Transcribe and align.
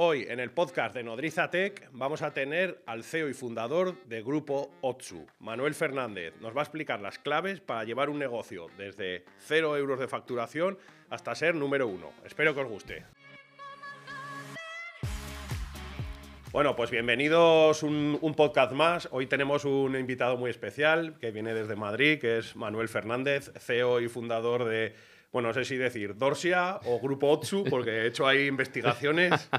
Hoy 0.00 0.26
en 0.28 0.38
el 0.38 0.52
podcast 0.52 0.94
de 0.94 1.02
Nodriza 1.02 1.50
Tech 1.50 1.88
vamos 1.90 2.22
a 2.22 2.32
tener 2.32 2.80
al 2.86 3.02
CEO 3.02 3.28
y 3.28 3.34
fundador 3.34 4.00
de 4.04 4.22
Grupo 4.22 4.70
Otsu, 4.80 5.26
Manuel 5.40 5.74
Fernández. 5.74 6.34
Nos 6.40 6.56
va 6.56 6.60
a 6.60 6.62
explicar 6.62 7.00
las 7.00 7.18
claves 7.18 7.60
para 7.60 7.82
llevar 7.82 8.08
un 8.08 8.20
negocio 8.20 8.68
desde 8.78 9.24
0 9.38 9.76
euros 9.76 9.98
de 9.98 10.06
facturación 10.06 10.78
hasta 11.10 11.34
ser 11.34 11.56
número 11.56 11.88
uno. 11.88 12.12
Espero 12.24 12.54
que 12.54 12.60
os 12.60 12.68
guste. 12.68 13.06
Bueno, 16.52 16.76
pues 16.76 16.92
bienvenidos 16.92 17.82
un, 17.82 18.18
un 18.22 18.34
podcast 18.34 18.70
más. 18.70 19.08
Hoy 19.10 19.26
tenemos 19.26 19.64
un 19.64 19.96
invitado 19.96 20.36
muy 20.36 20.50
especial 20.50 21.18
que 21.18 21.32
viene 21.32 21.54
desde 21.54 21.74
Madrid, 21.74 22.20
que 22.20 22.38
es 22.38 22.54
Manuel 22.54 22.88
Fernández, 22.88 23.50
CEO 23.58 24.00
y 24.00 24.08
fundador 24.08 24.64
de 24.64 24.94
bueno, 25.32 25.48
no 25.48 25.54
sé 25.54 25.64
si 25.64 25.76
decir 25.76 26.16
Dorsia 26.16 26.80
o 26.84 27.00
Grupo 27.00 27.28
Otsu, 27.28 27.64
porque 27.68 27.90
he 27.90 28.06
hecho 28.06 28.26
ahí 28.26 28.46
investigaciones. 28.46 29.48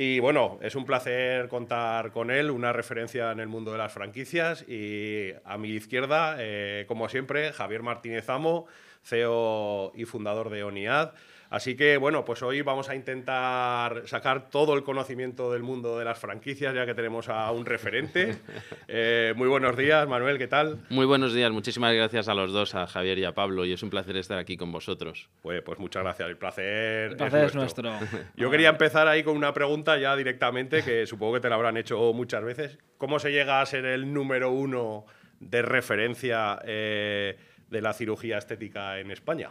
Y 0.00 0.20
bueno, 0.20 0.60
es 0.62 0.76
un 0.76 0.84
placer 0.84 1.48
contar 1.48 2.12
con 2.12 2.30
él, 2.30 2.52
una 2.52 2.72
referencia 2.72 3.32
en 3.32 3.40
el 3.40 3.48
mundo 3.48 3.72
de 3.72 3.78
las 3.78 3.92
franquicias. 3.92 4.64
Y 4.68 5.32
a 5.44 5.58
mi 5.58 5.70
izquierda, 5.70 6.36
eh, 6.38 6.84
como 6.86 7.08
siempre, 7.08 7.52
Javier 7.52 7.82
Martínez 7.82 8.28
Amo, 8.28 8.66
CEO 9.02 9.90
y 9.96 10.04
fundador 10.04 10.50
de 10.50 10.62
ONIAD. 10.62 11.14
Así 11.50 11.76
que 11.76 11.96
bueno, 11.96 12.24
pues 12.24 12.42
hoy 12.42 12.60
vamos 12.60 12.90
a 12.90 12.94
intentar 12.94 14.02
sacar 14.06 14.50
todo 14.50 14.74
el 14.74 14.82
conocimiento 14.82 15.50
del 15.50 15.62
mundo 15.62 15.98
de 15.98 16.04
las 16.04 16.18
franquicias, 16.18 16.74
ya 16.74 16.84
que 16.84 16.94
tenemos 16.94 17.28
a 17.28 17.50
un 17.52 17.66
referente. 17.66 18.36
Eh, 18.90 19.34
muy 19.36 19.48
buenos 19.48 19.76
días, 19.76 20.08
Manuel, 20.08 20.38
¿qué 20.38 20.46
tal? 20.46 20.78
Muy 20.88 21.04
buenos 21.04 21.34
días, 21.34 21.50
muchísimas 21.50 21.94
gracias 21.94 22.28
a 22.28 22.34
los 22.34 22.52
dos, 22.52 22.74
a 22.74 22.86
Javier 22.86 23.18
y 23.18 23.24
a 23.24 23.34
Pablo, 23.34 23.66
y 23.66 23.72
es 23.72 23.82
un 23.82 23.90
placer 23.90 24.16
estar 24.16 24.38
aquí 24.38 24.56
con 24.56 24.72
vosotros. 24.72 25.28
Pues, 25.42 25.62
pues 25.62 25.78
muchas 25.78 26.02
gracias, 26.02 26.28
el 26.28 26.36
placer, 26.36 27.10
el 27.10 27.16
placer 27.16 27.44
es, 27.44 27.54
nuestro. 27.54 27.92
Yo 28.36 28.50
quería 28.50 28.70
empezar 28.70 29.08
ahí 29.08 29.22
con 29.22 29.36
una 29.36 29.52
pregunta 29.52 29.98
ya 29.98 30.16
directamente, 30.16 30.82
que 30.82 31.06
supongo 31.06 31.34
que 31.34 31.40
te 31.40 31.48
la 31.50 31.56
habrán 31.56 31.76
hecho 31.76 32.12
muchas 32.14 32.42
veces. 32.42 32.78
¿Cómo 32.96 33.18
se 33.18 33.30
llega 33.30 33.60
a 33.60 33.66
ser 33.66 33.84
el 33.84 34.12
número 34.12 34.50
uno 34.50 35.04
de 35.40 35.62
referencia 35.62 36.58
eh, 36.64 37.36
de 37.68 37.82
la 37.82 37.92
cirugía 37.92 38.38
estética 38.38 38.98
en 38.98 39.10
España? 39.10 39.50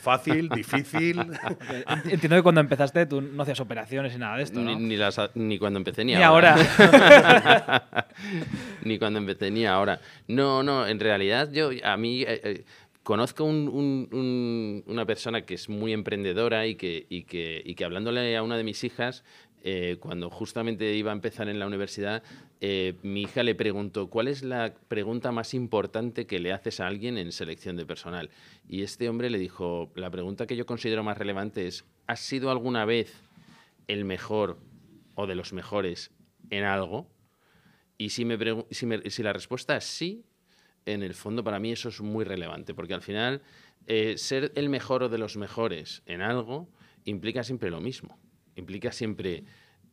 Fácil, 0.00 0.48
difícil. 0.48 1.18
Entiendo 2.04 2.36
que 2.36 2.42
cuando 2.42 2.60
empezaste 2.60 3.06
tú 3.06 3.20
no 3.20 3.42
hacías 3.42 3.60
operaciones 3.60 4.14
y 4.14 4.18
nada 4.18 4.36
de 4.36 4.42
esto, 4.42 4.60
¿no? 4.60 4.78
Ni, 4.78 4.96
ni, 5.34 5.58
cuando 5.58 5.78
empecé 5.78 6.04
ni, 6.04 6.14
ni 6.14 6.22
ahora. 6.22 6.56
ni 8.82 8.98
cuando 8.98 9.18
empecé 9.18 9.50
ni 9.50 9.66
ahora. 9.66 10.00
No, 10.28 10.62
no, 10.62 10.86
en 10.86 11.00
realidad 11.00 11.50
yo, 11.52 11.70
a 11.84 11.96
mí... 11.96 12.22
Eh, 12.22 12.40
eh, 12.44 12.64
conozco 13.06 13.44
una 13.44 15.06
persona 15.06 15.42
que 15.42 15.54
es 15.54 15.68
muy 15.68 15.92
emprendedora 15.92 16.66
y 16.66 16.74
que, 16.74 17.06
y 17.08 17.22
que, 17.22 17.62
y 17.64 17.76
que 17.76 17.84
hablándole 17.84 18.36
a 18.36 18.42
una 18.42 18.56
de 18.56 18.64
mis 18.64 18.82
hijas 18.82 19.22
eh, 19.62 19.96
cuando 19.98 20.30
justamente 20.30 20.94
iba 20.94 21.10
a 21.10 21.14
empezar 21.14 21.48
en 21.48 21.58
la 21.58 21.66
universidad, 21.66 22.22
eh, 22.60 22.94
mi 23.02 23.22
hija 23.22 23.42
le 23.42 23.54
preguntó, 23.54 24.08
¿cuál 24.08 24.28
es 24.28 24.42
la 24.42 24.74
pregunta 24.88 25.32
más 25.32 25.54
importante 25.54 26.26
que 26.26 26.38
le 26.38 26.52
haces 26.52 26.80
a 26.80 26.86
alguien 26.86 27.18
en 27.18 27.32
selección 27.32 27.76
de 27.76 27.84
personal? 27.84 28.30
Y 28.68 28.82
este 28.82 29.08
hombre 29.08 29.28
le 29.28 29.38
dijo, 29.38 29.90
la 29.96 30.10
pregunta 30.10 30.46
que 30.46 30.56
yo 30.56 30.66
considero 30.66 31.02
más 31.02 31.18
relevante 31.18 31.66
es, 31.66 31.84
¿has 32.06 32.20
sido 32.20 32.50
alguna 32.50 32.84
vez 32.84 33.12
el 33.88 34.04
mejor 34.04 34.58
o 35.14 35.26
de 35.26 35.34
los 35.34 35.52
mejores 35.52 36.12
en 36.50 36.64
algo? 36.64 37.10
Y 37.98 38.10
si, 38.10 38.24
la 38.24 39.32
respuesta 39.32 39.76
es 39.76 39.84
sí, 39.84 40.24
en 40.84 41.02
el 41.02 41.14
fondo 41.14 41.42
para 41.42 41.58
mí 41.58 41.72
eso 41.72 41.88
es 41.88 42.00
muy 42.00 42.24
relevante, 42.24 42.72
porque 42.72 42.94
al 42.94 43.02
final 43.02 43.42
eh, 43.86 44.16
ser 44.16 44.52
el 44.54 44.68
mejor 44.68 45.02
o 45.02 45.08
de 45.08 45.18
los 45.18 45.36
mejores 45.36 46.02
en 46.06 46.22
algo 46.22 46.68
implica 47.04 47.42
siempre 47.42 47.70
lo 47.70 47.80
mismo 47.80 48.18
implica 48.56 48.92
siempre 48.92 49.44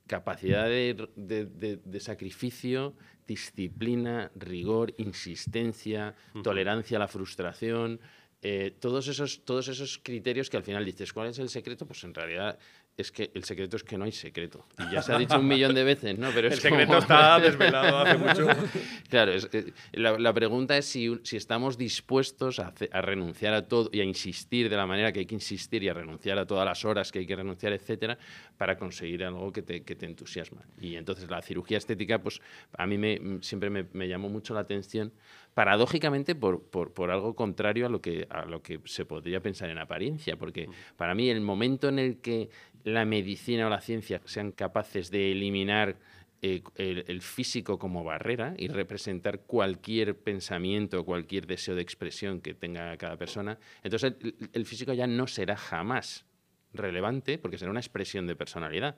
capacidad 0.07 0.67
de, 0.67 1.99
sacrificio, 1.99 2.95
disciplina, 3.27 4.31
rigor, 4.35 4.93
insistencia, 4.97 6.15
tolerancia 6.43 6.97
a 6.97 6.99
la 6.99 7.07
frustración, 7.07 7.99
eh, 8.41 8.75
todos, 8.77 9.07
esos, 9.07 9.45
todos 9.45 9.69
esos 9.69 9.97
criterios 10.03 10.49
que 10.49 10.57
al 10.57 10.63
final 10.63 10.83
dices, 10.83 11.13
¿cuál 11.13 11.29
es 11.29 11.39
el 11.39 11.47
secreto? 11.47 11.85
Pues 11.87 12.03
en 12.03 12.13
realidad 12.13 12.59
es 12.95 13.11
que 13.11 13.31
el 13.33 13.43
secreto 13.43 13.75
es 13.75 13.83
que 13.83 13.97
no 13.97 14.05
hay 14.05 14.11
secreto. 14.11 14.67
Y 14.77 14.93
ya 14.93 15.01
se 15.01 15.13
ha 15.13 15.17
dicho 15.17 15.39
un 15.39 15.47
millón 15.47 15.73
de 15.73 15.83
veces, 15.83 16.17
¿no? 16.17 16.29
Pero 16.33 16.47
el 16.47 16.59
secreto 16.59 16.99
está 16.99 17.39
desvelado 17.41 17.99
hace 17.99 18.17
mucho. 18.17 18.47
Claro, 19.09 19.31
eh, 19.33 19.73
la, 19.93 20.33
pregunta 20.33 20.77
es 20.77 20.85
si, 20.85 21.19
si 21.23 21.37
estamos 21.37 21.77
dispuestos 21.77 22.59
a, 22.59 22.73
renunciar 23.01 23.53
a 23.53 23.67
todo 23.67 23.89
y 23.91 23.99
a 23.99 24.03
insistir 24.03 24.69
de 24.69 24.75
la 24.75 24.87
manera 24.87 25.11
que 25.11 25.19
hay 25.19 25.25
que 25.25 25.35
insistir 25.35 25.83
y 25.83 25.89
a 25.89 25.93
renunciar 25.93 26.39
a 26.39 26.45
todas 26.45 26.65
las 26.65 26.83
horas 26.85 27.11
que 27.11 27.19
hay 27.19 27.27
que 27.27 27.35
renunciar, 27.35 27.73
etcétera, 27.73 28.17
para 28.57 28.77
conseguir 28.77 29.23
algo 29.23 29.51
que 29.51 29.61
te, 29.61 29.83
que 29.83 29.95
te 29.95 30.05
entusiasma. 30.05 30.61
Y 30.79 30.95
entonces 30.95 31.29
la 31.29 31.41
cirugía 31.41 31.77
estética, 31.77 32.19
pues 32.19 32.41
a 32.77 32.87
mí 32.87 32.97
me, 32.97 33.39
siempre 33.41 33.69
me, 33.69 33.85
me 33.93 34.07
llamó 34.07 34.29
mucho 34.29 34.53
la 34.53 34.61
atención 34.61 35.13
paradójicamente 35.53 36.35
por, 36.35 36.63
por, 36.63 37.11
algo 37.11 37.35
contrario 37.35 37.85
a 37.85 37.89
lo, 37.89 38.01
que, 38.01 38.27
a 38.29 38.45
lo 38.45 38.61
que 38.61 38.79
se 38.85 39.05
podría 39.05 39.39
pensar 39.39 39.69
en 39.69 39.77
apariencia, 39.77 40.35
porque 40.35 40.67
para 40.97 41.13
mí 41.13 41.29
el 41.29 41.41
momento 41.41 41.89
en 41.89 41.99
el 41.99 42.17
que 42.21 42.49
la 42.83 43.05
medicina 43.05 43.67
o 43.67 43.69
la 43.69 43.81
ciencia 43.81 44.21
sean 44.25 44.51
capaces 44.51 45.09
de 45.11 45.31
eliminar 45.31 45.97
eh, 46.41 46.61
el, 46.75 47.21
físico 47.21 47.79
como 47.79 48.03
barrera 48.03 48.53
y 48.57 48.67
representar 48.67 49.41
cualquier 49.41 50.17
pensamiento, 50.17 51.05
cualquier 51.05 51.47
deseo 51.47 51.73
de 51.73 51.81
expresión 51.81 52.41
que 52.41 52.53
tenga 52.53 52.97
cada 52.97 53.15
persona, 53.15 53.57
entonces 53.81 54.15
el 54.51 54.65
físico 54.65 54.91
ya 54.91 55.07
no 55.07 55.25
será 55.27 55.55
jamás 55.55 56.25
relevante 56.73 57.37
porque 57.37 57.57
será 57.57 57.71
una 57.71 57.79
expresión 57.79 58.27
de 58.27 58.35
personalidad, 58.35 58.97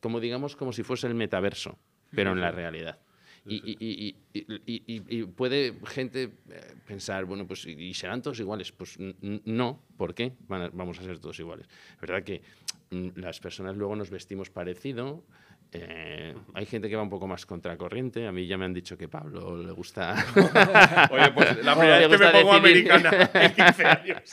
como 0.00 0.18
digamos 0.18 0.56
como 0.56 0.72
si 0.72 0.82
fuese 0.82 1.06
el 1.06 1.14
metaverso, 1.14 1.78
pero 2.10 2.32
en 2.32 2.40
la 2.40 2.50
realidad. 2.50 2.98
Y, 3.48 4.14
y, 4.34 5.24
puede 5.36 5.78
gente 5.86 6.32
eh, 6.50 6.74
pensar, 6.84 7.26
bueno, 7.26 7.46
pues 7.46 7.64
¿y 7.64 7.94
serán 7.94 8.20
todos 8.20 8.40
iguales? 8.40 8.72
Pues 8.72 8.98
no, 8.98 9.82
¿por 9.96 10.14
qué? 10.14 10.32
vamos 10.48 10.98
a 10.98 11.04
ser 11.04 11.20
todos 11.20 11.38
iguales. 11.38 11.68
Es 11.94 12.00
verdad 12.00 12.24
que 12.24 12.42
las 12.90 13.40
personas 13.40 13.76
luego 13.76 13.96
nos 13.96 14.10
vestimos 14.10 14.50
parecido, 14.50 15.24
eh, 15.72 16.34
hay 16.54 16.66
gente 16.66 16.88
que 16.88 16.96
va 16.96 17.02
un 17.02 17.10
poco 17.10 17.26
más 17.26 17.44
contracorriente. 17.44 18.26
A 18.26 18.32
mí 18.32 18.46
ya 18.46 18.56
me 18.56 18.64
han 18.64 18.72
dicho 18.72 18.96
que 18.96 19.08
Pablo 19.08 19.56
le 19.56 19.72
gusta. 19.72 20.14
Oye, 21.10 21.30
pues 21.32 21.64
la 21.64 21.74
primera 21.74 21.98
vez 21.98 22.08
que 22.08 22.18
me 22.18 22.30
pongo 22.30 22.52
americana 22.52 23.30
en 23.34 23.52
15 23.52 23.84
años. 23.84 24.32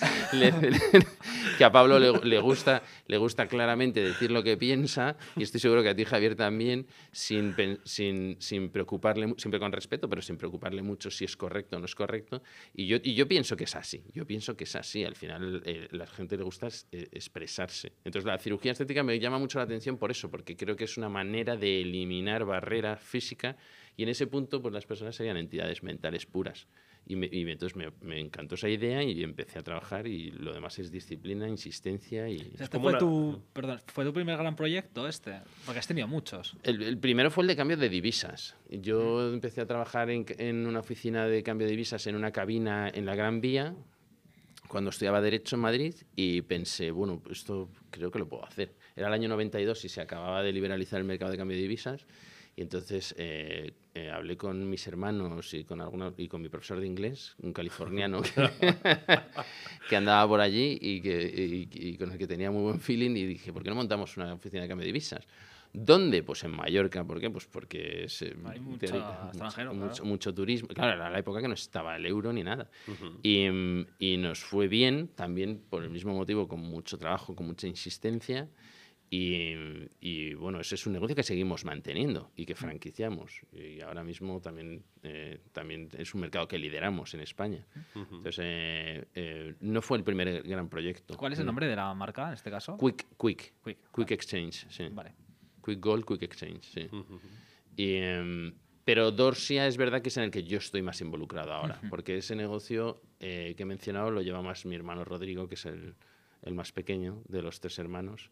que 1.58 1.64
a 1.64 1.72
Pablo 1.72 2.00
le, 2.00 2.40
gusta, 2.40 2.84
le 3.08 3.18
gusta 3.18 3.48
claramente 3.48 4.02
decir 4.02 4.32
lo 4.32 4.44
que 4.44 4.58
piensa, 4.58 5.18
y 5.36 5.44
estoy 5.44 5.60
seguro 5.60 5.84
que 5.84 5.90
a 5.90 5.96
ti, 5.96 6.06
Javier, 6.06 6.36
también, 6.36 6.88
sin, 7.12 7.56
sin, 7.84 8.38
sin 8.40 8.70
preocuparle, 8.70 9.34
siempre 9.38 9.60
con 9.60 9.72
respeto, 9.72 10.08
pero 10.10 10.22
sin 10.22 10.38
preocuparle 10.38 10.82
mucho 10.82 11.10
si 11.10 11.26
es 11.26 11.36
correcto 11.36 11.78
o 11.78 11.80
no 11.80 11.86
es 11.86 11.96
correcto. 11.96 12.42
Y 12.74 12.88
yo, 12.88 12.98
y 13.04 13.16
yo 13.16 13.28
pienso 13.28 13.56
que 13.56 13.66
es 13.66 13.76
así. 13.76 14.04
Yo 14.14 14.26
pienso 14.26 14.56
que 14.56 14.64
es 14.66 14.76
así. 14.76 15.04
Al 15.04 15.16
final, 15.16 15.62
eh, 15.66 15.88
la 15.92 16.08
gente 16.08 16.38
le 16.38 16.44
gusta 16.44 16.68
eh, 16.92 17.10
expresarse. 17.12 17.94
Entonces, 18.04 18.26
la 18.26 18.38
cirugía 18.38 18.72
estética 18.72 19.04
me 19.04 19.20
llama 19.20 19.40
mucho 19.40 19.58
la 19.60 19.66
atención 19.66 19.98
por 19.98 20.12
eso, 20.12 20.30
porque 20.30 20.56
creo 20.56 20.76
que 20.76 20.86
es 20.86 20.98
una 20.98 21.10
manera 21.10 21.23
manera 21.24 21.56
de 21.56 21.82
eliminar 21.82 22.46
barreras 22.46 23.02
físicas 23.02 23.56
y 23.96 24.04
en 24.04 24.10
ese 24.10 24.28
punto 24.28 24.62
pues 24.62 24.74
las 24.74 24.86
personas 24.86 25.16
serían 25.16 25.38
entidades 25.38 25.84
mentales 25.84 26.26
puras. 26.26 26.68
Y, 27.06 27.16
entonces 27.52 27.76
me, 28.02 28.20
encantó 28.20 28.56
esa 28.56 28.70
idea 28.70 29.04
y 29.04 29.24
empecé 29.24 29.60
a 29.60 29.64
trabajar 29.64 30.08
y 30.08 30.32
lo 30.32 30.54
demás 30.54 30.80
es 30.80 30.90
disciplina, 30.90 31.50
insistencia 31.50 32.30
y... 32.30 32.54
Este 32.58 32.80
fue, 32.80 32.98
tu, 32.98 33.42
perdón, 33.52 33.82
fue 33.88 34.06
tu 34.06 34.14
primer 34.14 34.38
gran 34.38 34.56
proyecto 34.56 35.06
este, 35.06 35.42
porque 35.66 35.80
has 35.80 35.88
tenido 35.88 36.08
muchos. 36.08 36.56
El, 36.64 36.98
primero 37.00 37.30
fue 37.30 37.44
el 37.44 37.50
de 37.50 37.58
cambio 37.58 37.76
de 37.76 37.90
divisas. 37.90 38.56
Yo 38.70 39.34
empecé 39.34 39.60
a 39.60 39.66
trabajar 39.66 40.10
en, 40.12 40.26
en, 40.38 40.66
una 40.66 40.80
oficina 40.80 41.28
de 41.28 41.44
cambio 41.44 41.68
de 41.68 41.72
divisas 41.72 42.08
en 42.08 42.16
una 42.16 42.32
cabina 42.32 42.90
en 42.94 43.06
la 43.06 43.16
Gran 43.16 43.42
Vía 43.42 43.76
cuando 44.68 44.90
estudiaba 44.90 45.22
Derecho 45.22 45.56
en 45.56 45.62
Madrid 45.62 45.96
y 46.16 46.41
pensé, 46.41 46.91
bueno, 46.91 47.22
esto 47.29 47.69
creo 47.91 48.12
que 48.12 48.19
lo 48.19 48.28
puedo 48.28 48.46
hacer. 48.46 48.74
Era 48.96 49.07
el 49.07 49.13
año 49.13 49.29
92 49.29 49.85
y 49.85 49.90
se 49.90 50.01
acababa 50.01 50.41
de 50.41 50.51
liberalizar 50.51 51.00
el 51.00 51.06
mercado 51.06 51.31
de 51.31 51.38
cambio 51.38 51.56
de 51.56 51.63
divisas. 51.63 52.06
Y 52.56 52.62
entonces 52.62 53.15
eh, 53.18 53.74
eh, 53.95 54.12
hablé 54.12 54.38
con 54.38 54.69
mis 54.69 54.86
hermanos 54.86 55.54
y 55.56 55.63
con, 55.63 55.81
algunos, 55.81 56.13
y 56.18 56.27
con 56.27 56.42
mi 56.42 56.50
profesor 56.50 56.80
de 56.80 56.86
inglés, 56.86 57.36
un 57.42 57.51
californiano 57.51 58.21
que, 59.89 59.95
andaba 59.95 60.27
por 60.27 60.39
allí 60.39 60.77
y, 60.80 61.01
que, 61.01 61.68
y, 61.71 61.98
con 61.98 62.12
el 62.12 62.18
que 62.18 62.27
tenía 62.27 62.51
muy 62.51 62.62
buen 62.62 62.80
feeling 62.80 63.12
y 63.16 63.25
dije, 63.25 63.51
¿por 63.51 63.63
qué 63.63 63.69
no 63.69 63.75
montamos 63.75 64.18
una 64.18 64.33
oficina 64.33 64.62
de 64.62 64.68
cambio 64.68 64.83
de 64.83 64.88
divisas? 64.88 65.25
¿Dónde? 65.74 66.24
Pues 66.24 66.44
en 66.44 66.52
Mallorca. 66.52 67.04
¿Por 67.04 67.20
qué? 67.20 67.30
Pues 67.30 67.46
porque 67.48 68.06
eh, 68.22 68.36
Hay 68.46 68.60
mucho, 68.60 70.06
mucho, 70.06 70.34
turismo. 70.34 70.68
Claro, 70.70 70.94
era 70.94 71.10
la 71.10 71.20
época 71.20 71.42
que 71.42 71.48
no 71.48 71.56
estaba 71.56 71.96
el 71.96 72.06
euro 72.06 72.31
ni 72.31 72.44
nada. 72.44 72.70
y, 73.24 73.48
y, 74.00 74.18
nos 74.18 74.40
fue 74.40 74.68
bien 74.68 75.10
también 75.10 75.62
por 75.70 75.84
el 75.84 75.90
mismo 75.90 76.14
motivo, 76.14 76.48
con 76.48 76.60
mucho 76.60 76.98
trabajo, 76.98 77.36
con 77.36 77.48
mucha 77.48 77.68
insistencia. 77.68 78.48
Y, 79.16 80.34
bueno, 80.34 80.60
ese 80.60 80.74
es 80.74 80.88
un 80.88 80.94
negocio 80.94 81.16
que 81.16 81.22
seguimos 81.22 81.66
manteniendo 81.66 82.31
y 82.36 82.48
que 82.48 82.56
franquiciamos. 82.56 83.42
Y 83.52 83.80
ahora 83.81 84.04
mismo 84.04 84.42
también, 84.42 84.84
eh, 85.04 85.40
también 85.52 85.90
es 85.96 86.16
un 86.16 86.22
mercado 86.22 86.48
que 86.48 86.58
lideramos 86.58 87.14
en 87.14 87.19
España. 87.19 87.64
Entonces, 87.94 88.40
eh, 88.42 89.06
eh, 89.14 89.56
no 89.60 89.84
fue 89.84 90.00
el 90.00 90.04
primer 90.04 90.42
gran 90.42 90.68
proyecto. 90.68 91.16
¿Cuál 91.16 91.34
es 91.34 91.40
el 91.40 91.46
mm. 91.46 91.48
nombre 91.48 91.68
de 91.68 91.76
la 91.76 91.94
marca 91.94 92.30
en 92.30 92.34
este 92.34 92.50
caso? 92.50 92.76
Quick, 92.76 93.06
Quick. 93.16 93.54
Quick, 93.64 93.78
Quick 93.96 94.12
Exchange, 94.12 94.66
sí. 94.69 94.88
Vale. 94.92 95.14
Quick 95.63 95.80
Gold, 95.80 96.06
Quick 96.06 96.24
Exchange, 96.24 96.63
sí. 96.63 96.89
Y, 97.75 97.95
em, 97.95 98.54
pero 98.86 99.12
Dorsia 99.12 99.65
es 99.68 99.77
verdad 99.77 100.01
que 100.01 100.10
es 100.10 100.18
en 100.18 100.24
el 100.24 100.31
que 100.31 100.44
yo 100.44 100.57
estoy 100.57 100.81
más 100.81 101.00
involucrado 101.01 101.54
ahora, 101.54 101.80
porque 101.89 102.18
ese 102.18 102.36
negocio 102.36 103.01
eh, 103.19 103.54
que 103.56 103.63
he 103.63 103.65
mencionado 103.65 104.12
lo 104.12 104.21
lleva 104.21 104.42
más 104.42 104.65
mi 104.65 104.75
hermano 104.75 105.06
Rodrigo, 105.06 105.48
que 105.48 105.56
es 105.56 105.65
el, 105.65 105.95
el 106.42 106.54
más 106.54 106.71
pequeño 106.71 107.24
de 107.30 107.42
los 107.42 107.60
tres 107.62 107.80
hermanos. 107.80 108.30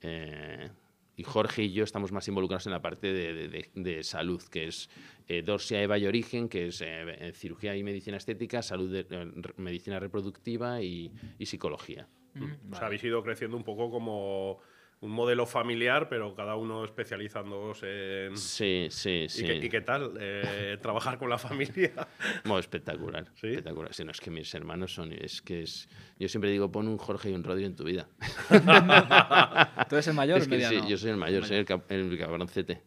Eh, 0.00 0.70
y 1.18 1.22
Jorge 1.22 1.62
y 1.64 1.72
yo 1.72 1.82
estamos 1.84 2.12
más 2.12 2.28
involucrados 2.28 2.66
en 2.66 2.72
la 2.72 2.82
parte 2.82 3.10
de, 3.12 3.32
de- 3.34 3.48
de- 3.48 3.70
de 3.74 4.02
salud, 4.02 4.42
que 4.50 4.66
es 4.68 4.90
eh, 5.28 5.40
Dorsia 5.42 5.82
Eva 5.82 5.96
y 5.98 6.06
Origen, 6.06 6.48
que 6.48 6.66
es 6.66 6.82
eh, 6.84 7.32
cirugía 7.34 7.74
y 7.74 7.82
medicina 7.82 8.18
estética, 8.18 8.60
salud, 8.62 8.94
eh, 8.94 9.06
medicina 9.56 9.98
reproductiva 9.98 10.82
y, 10.82 11.10
y 11.38 11.46
psicología. 11.46 12.06
O 12.70 12.76
sea, 12.76 12.86
habéis 12.86 13.02
ido 13.04 13.22
creciendo 13.22 13.56
un 13.56 13.64
poco 13.64 13.90
como 13.90 14.58
un 15.00 15.10
modelo 15.10 15.44
familiar, 15.46 16.08
pero 16.08 16.34
cada 16.34 16.56
uno 16.56 16.84
especializándose 16.84 18.26
en... 18.26 18.36
Sí, 18.36 18.86
sí, 18.90 19.24
¿Y, 19.24 19.28
sí. 19.28 19.44
qué, 19.44 19.54
y 19.56 19.68
qué 19.68 19.80
tal 19.82 20.14
eh, 20.18 20.78
trabajar 20.82 21.18
con 21.18 21.28
la 21.28 21.38
familia? 21.38 21.92
Bueno, 22.44 22.58
espectacular. 22.58 23.26
¿Sí? 23.34 23.48
Espectacular. 23.48 23.92
Sí, 23.94 24.04
no, 24.04 24.10
es 24.10 24.20
que 24.20 24.30
mis 24.30 24.52
hermanos 24.54 24.94
son. 24.94 25.12
Es 25.12 25.42
que 25.42 25.62
es. 25.62 25.88
Yo 26.18 26.28
siempre 26.28 26.50
digo, 26.50 26.72
pon 26.72 26.88
un 26.88 26.96
Jorge 26.98 27.30
y 27.30 27.34
un 27.34 27.44
Rodri 27.44 27.64
en 27.66 27.76
tu 27.76 27.84
vida. 27.84 28.08
¿Tú 29.88 29.94
eres 29.96 30.06
el 30.08 30.14
mayor 30.14 30.38
Es 30.38 30.48
que 30.48 30.60
sí, 30.64 30.80
yo 30.88 30.96
soy 30.96 31.10
el 31.10 31.16
mayor, 31.18 31.44
soy 31.44 31.58
el, 31.58 31.64
cap- 31.66 31.90
el 31.92 32.18
cabroncete. 32.18 32.82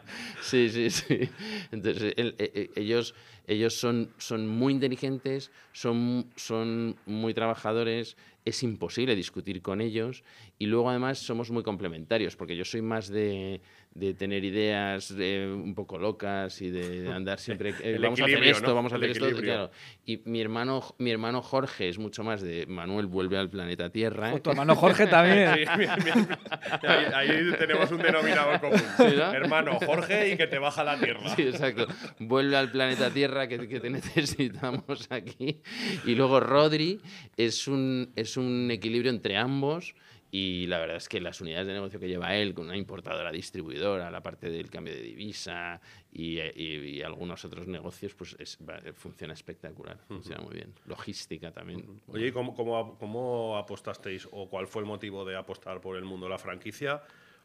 sí, 0.40 0.68
sí, 0.68 0.90
sí. 0.90 1.28
Entonces, 1.70 2.14
e- 2.16 2.34
e- 2.38 2.70
ellos, 2.76 3.14
ellos 3.46 3.74
son, 3.74 4.10
son 4.18 4.48
muy 4.48 4.72
inteligentes, 4.72 5.50
son, 5.72 6.30
son 6.36 6.96
muy 7.06 7.34
trabajadores, 7.34 8.16
es 8.44 8.62
imposible 8.62 9.14
discutir 9.14 9.62
con 9.62 9.80
ellos 9.80 10.24
y 10.58 10.66
luego 10.66 10.90
además 10.90 11.18
somos 11.18 11.50
muy 11.50 11.62
complementarios, 11.62 12.36
porque 12.36 12.56
yo 12.56 12.64
soy 12.64 12.82
más 12.82 13.08
de, 13.08 13.60
de 13.94 14.14
tener 14.14 14.44
ideas 14.44 15.14
eh, 15.18 15.46
un 15.52 15.74
poco 15.74 15.98
locas 15.98 16.60
y 16.62 16.70
de 16.70 17.12
andar 17.12 17.38
siempre, 17.38 17.74
eh, 17.82 17.98
vamos 18.00 18.20
a 18.20 18.24
hacer 18.24 18.44
esto, 18.44 18.68
¿no? 18.68 18.74
vamos 18.74 18.92
a 18.92 18.96
hacer 18.96 19.10
esto, 19.10 19.30
claro. 19.36 19.70
Y 20.06 20.22
mi 20.24 20.40
hermano, 20.40 20.82
mi 20.98 21.10
hermano 21.10 21.42
Jorge 21.42 21.88
es 21.88 21.98
mucho 21.98 22.24
más 22.24 22.40
de 22.40 22.66
Manuel 22.66 23.06
vuelve 23.06 23.36
al 23.38 23.50
planeta 23.50 23.90
Tierra. 23.90 24.32
O 24.32 24.40
tu 24.40 24.50
hermano 24.50 24.74
Jorge 24.74 25.06
también. 25.06 25.32
Sí, 25.52 25.64
mira, 25.76 25.96
mira, 25.96 26.38
ahí, 26.82 27.28
ahí 27.28 27.52
tenemos 27.58 27.90
un 27.90 27.98
denominador 27.98 28.60
común. 28.60 28.80
Sí, 28.96 29.16
¿no? 29.16 29.32
Hermano, 29.32 29.78
Jorge 29.84 30.32
y 30.32 30.36
que 30.36 30.46
te 30.46 30.58
baja 30.58 30.84
la 30.84 30.98
tierra. 30.98 31.34
Sí, 31.34 31.42
exacto. 31.42 31.86
Vuelve 32.18 32.56
al 32.56 32.70
planeta 32.70 33.10
Tierra 33.10 33.48
que, 33.48 33.68
que 33.68 33.80
te 33.80 33.90
necesitamos 33.90 35.08
aquí. 35.10 35.60
Y 36.04 36.14
luego 36.14 36.40
Rodri 36.40 37.00
es 37.36 37.68
un, 37.68 38.12
es 38.16 38.36
un 38.36 38.70
equilibrio 38.70 39.10
entre 39.10 39.36
ambos. 39.36 39.94
Y 40.34 40.66
la 40.66 40.78
verdad 40.78 40.96
es 40.96 41.10
que 41.10 41.20
las 41.20 41.42
unidades 41.42 41.66
de 41.66 41.74
negocio 41.74 42.00
que 42.00 42.08
lleva 42.08 42.34
él, 42.34 42.54
con 42.54 42.64
una 42.64 42.76
importadora 42.78 43.30
distribuidora, 43.30 44.10
la 44.10 44.22
parte 44.22 44.48
del 44.48 44.70
cambio 44.70 44.94
de 44.94 45.02
divisa 45.02 45.78
y, 46.10 46.40
y- 46.40 46.96
y 46.96 47.02
algunos 47.02 47.44
otros 47.44 47.66
negocios, 47.68 48.14
pues 48.14 48.34
es- 48.38 48.58
va- 48.66 48.80
funciona 48.94 49.34
espectacular, 49.34 49.98
funciona 50.08 50.40
muy 50.40 50.54
bien. 50.54 50.72
Logística 50.86 51.50
también. 51.52 52.00
Oye, 52.08 52.28
¿y 52.28 52.32
cómo, 52.32 52.54
cómo, 52.54 52.96
cómo 52.98 53.58
apostasteis 53.58 54.26
o 54.32 54.48
cuál 54.48 54.66
fue 54.66 54.80
el 54.80 54.86
motivo 54.88 55.22
de 55.26 55.36
apostar 55.36 55.82
por 55.82 55.98
el 55.98 56.04
mundo 56.04 56.24
de 56.24 56.30
la 56.30 56.38
franquicia? 56.38 57.02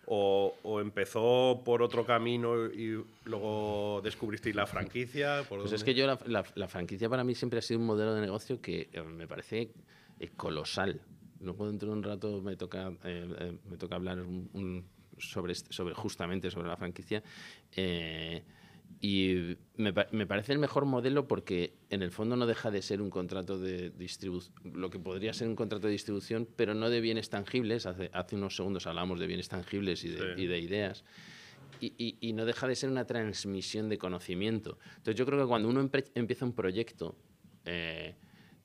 ¿O, 0.10 0.56
o 0.64 0.80
empezó 0.80 1.62
por 1.66 1.82
otro 1.82 2.06
camino 2.06 2.68
y 2.68 3.04
luego 3.26 4.00
descubristeis 4.02 4.56
la 4.56 4.66
franquicia? 4.66 5.44
¿Por 5.50 5.60
Pues 5.60 5.74
es 5.74 5.84
que 5.84 5.94
yo 5.94 6.08
la, 6.08 6.18
la- 6.26 6.46
la 6.56 6.68
franquicia 6.70 7.10
para 7.10 7.26
mí 7.26 7.36
siempre 7.36 7.60
ha 7.60 7.62
sido 7.62 7.82
un 7.82 7.86
modelo 7.86 8.16
de 8.16 8.22
negocio 8.22 8.62
que 8.62 8.88
eh, 8.94 9.02
me 9.04 9.28
parece 9.28 9.72
eh, 10.22 10.30
colosal. 10.38 11.02
Luego 11.42 11.68
dentro 11.68 11.90
de 11.90 11.96
un 11.98 12.04
rato 12.04 12.42
me 12.42 12.56
toca, 12.56 12.90
eh, 13.04 13.28
eh, 13.40 13.58
me 13.70 13.78
toca 13.78 13.96
hablar 13.96 14.20
un- 14.22 14.50
un- 14.54 14.86
sobre, 15.20 15.54
este- 15.54 15.74
sobre 15.74 15.94
justamente 15.96 16.50
sobre 16.52 16.68
la 16.68 16.78
franquicia. 16.78 17.24
eh, 17.76 18.44
y 19.02 19.58
me, 19.76 19.94
me 20.12 20.26
parece 20.26 20.54
el 20.54 20.60
mejor 20.60 20.86
modelo 20.86 21.28
porque 21.28 21.74
en 21.90 22.02
el 22.02 22.10
fondo 22.10 22.36
no 22.38 22.46
deja 22.48 22.72
de 22.72 22.82
ser 22.82 23.02
un 23.02 23.10
contrato 23.10 23.60
de 23.60 23.90
distribución, 23.92 24.54
lo 24.74 24.90
que 24.90 24.98
podría 24.98 25.34
ser 25.34 25.48
un 25.50 25.56
contrato 25.56 25.88
de 25.88 25.92
distribución, 25.94 26.48
pero 26.56 26.74
no 26.74 26.90
de 26.90 27.02
bienes 27.02 27.30
tangibles. 27.30 27.86
Hace, 27.86 28.10
hace 28.14 28.36
unos 28.38 28.56
segundos 28.56 28.88
hablábamos 28.88 29.20
de 29.20 29.28
bienes 29.28 29.50
tangibles 29.50 30.04
y 30.06 30.10
de, 30.10 30.36
Sí. 30.36 30.42
y 30.42 30.48
de 30.48 30.60
ideas 30.60 31.04
y, 31.82 31.94
y- 31.98 32.18
y 32.22 32.34
no 32.34 32.46
deja 32.46 32.68
de 32.68 32.76
ser 32.76 32.90
una 32.90 33.06
transmisión 33.06 33.90
de 33.90 33.98
conocimiento. 33.98 34.80
Entonces 34.96 35.16
yo 35.16 35.26
creo 35.26 35.40
que 35.42 35.48
cuando 35.48 35.68
uno 35.70 35.88
empieza 36.16 36.46
un 36.46 36.54
proyecto, 36.54 37.16
eh, 37.66 38.16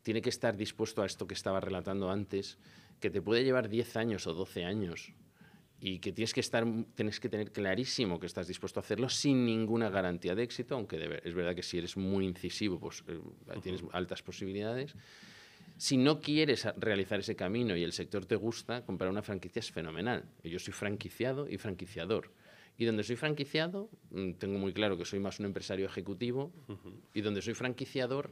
tiene 0.02 0.22
que 0.22 0.31
estar 0.31 0.56
dispuesto 0.56 1.02
a 1.02 1.06
esto 1.06 1.26
que 1.26 1.34
estaba 1.34 1.60
relatando 1.60 2.10
antes, 2.10 2.58
que 3.00 3.10
te 3.10 3.22
puede 3.22 3.44
llevar 3.44 3.69
10 3.69 3.96
años 3.96 4.26
o 4.26 4.34
12 4.34 4.64
años 4.64 5.12
y 5.81 5.99
que 5.99 6.12
tienes 6.12 6.32
que, 6.32 6.40
estar, 6.40 6.64
tienes 6.94 7.19
que 7.19 7.28
tener 7.28 7.50
clarísimo 7.50 8.20
que 8.20 8.26
estás 8.26 8.46
dispuesto 8.46 8.78
a 8.78 8.82
hacerlo 8.82 9.08
sin 9.08 9.44
ninguna 9.44 9.90
garantía 9.90 10.37
de 10.37 10.44
éxito, 10.44 10.76
aunque 10.76 10.96
de 10.96 11.20
es 11.25 11.34
verdad 11.34 11.56
que 11.56 11.64
si 11.64 11.78
eres 11.78 11.96
muy 11.96 12.25
incisivo, 12.25 12.78
pues 12.78 13.02
eh, 13.08 13.19
tienes 13.60 13.82
altas 13.93 14.22
posibilidades. 14.22 14.94
Si 15.76 15.96
no 15.96 16.20
quieres 16.20 16.69
realizar 16.76 17.19
ese 17.19 17.34
camino 17.34 17.76
y 17.76 17.82
el 17.82 17.93
sector 17.93 18.25
te 18.26 18.37
gusta, 18.37 18.84
comprar 18.84 19.10
una 19.10 19.22
franquicia 19.22 19.58
es 19.58 19.72
fenomenal. 19.72 20.25
Yo 20.44 20.60
soy 20.60 20.72
franquiciado 20.72 21.48
y 21.48 21.58
franquiciador. 21.58 22.31
Y 22.78 22.84
donde 22.84 23.02
soy 23.02 23.16
franquiciado, 23.16 23.90
mm, 24.10 24.34
tengo 24.34 24.58
muy 24.58 24.72
claro 24.72 24.96
que 24.96 25.05
soy 25.05 25.19
más 25.19 25.40
un 25.40 25.46
empresario 25.46 25.87
ejecutivo. 25.87 26.52
Y 27.12 27.22
donde 27.22 27.43
soy 27.43 27.55
franquiciador, 27.55 28.31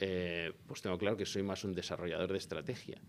eh, 0.00 0.52
pues 0.66 0.82
tengo 0.82 0.96
claro 0.98 1.16
que 1.16 1.26
soy 1.26 1.42
más 1.42 1.64
un 1.64 1.74
desarrollador 1.74 2.32
de 2.32 2.38
estrategia. 2.38 3.00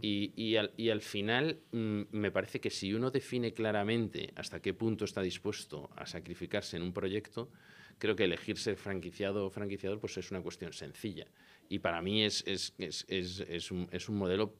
y, 0.00 0.32
y 0.36 0.56
al, 0.56 0.72
y 0.76 0.90
al 0.90 1.00
final, 1.00 1.60
mm, 1.72 2.02
me 2.12 2.30
parece 2.30 2.60
que 2.60 2.70
si 2.70 2.94
uno 2.94 3.10
define 3.10 3.52
claramente 3.52 4.32
hasta 4.36 4.60
qué 4.60 4.74
punto 4.74 5.04
está 5.04 5.22
dispuesto 5.22 5.90
a 5.96 6.06
sacrificarse 6.06 6.76
en 6.76 6.82
un 6.82 6.92
proyecto, 6.92 7.50
creo 7.98 8.16
que 8.16 8.24
elegir 8.24 8.56
ser 8.56 8.76
franquiciado 8.76 9.46
o 9.46 9.50
franquiciador 9.50 10.00
pues 10.00 10.16
es 10.16 10.30
una 10.30 10.40
cuestión 10.40 10.72
sencilla. 10.72 11.26
Y 11.68 11.78
para 11.80 12.00
mí 12.02 12.24
es, 12.24 12.42
es, 12.46 12.74
es, 12.78 13.04
es, 13.08 13.40
es 13.40 13.70
un, 13.70 13.88
es 13.92 14.08
un 14.08 14.16
modelo 14.16 14.54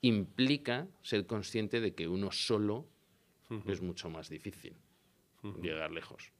implica 0.00 0.86
ser 1.02 1.26
consciente 1.26 1.80
de 1.80 1.94
que 1.94 2.06
uno 2.06 2.30
solo 2.30 2.86
es 3.66 3.80
mucho 3.80 4.10
más 4.10 4.28
difícil 4.28 4.76
llegar 5.62 5.90
lejos. 5.90 6.32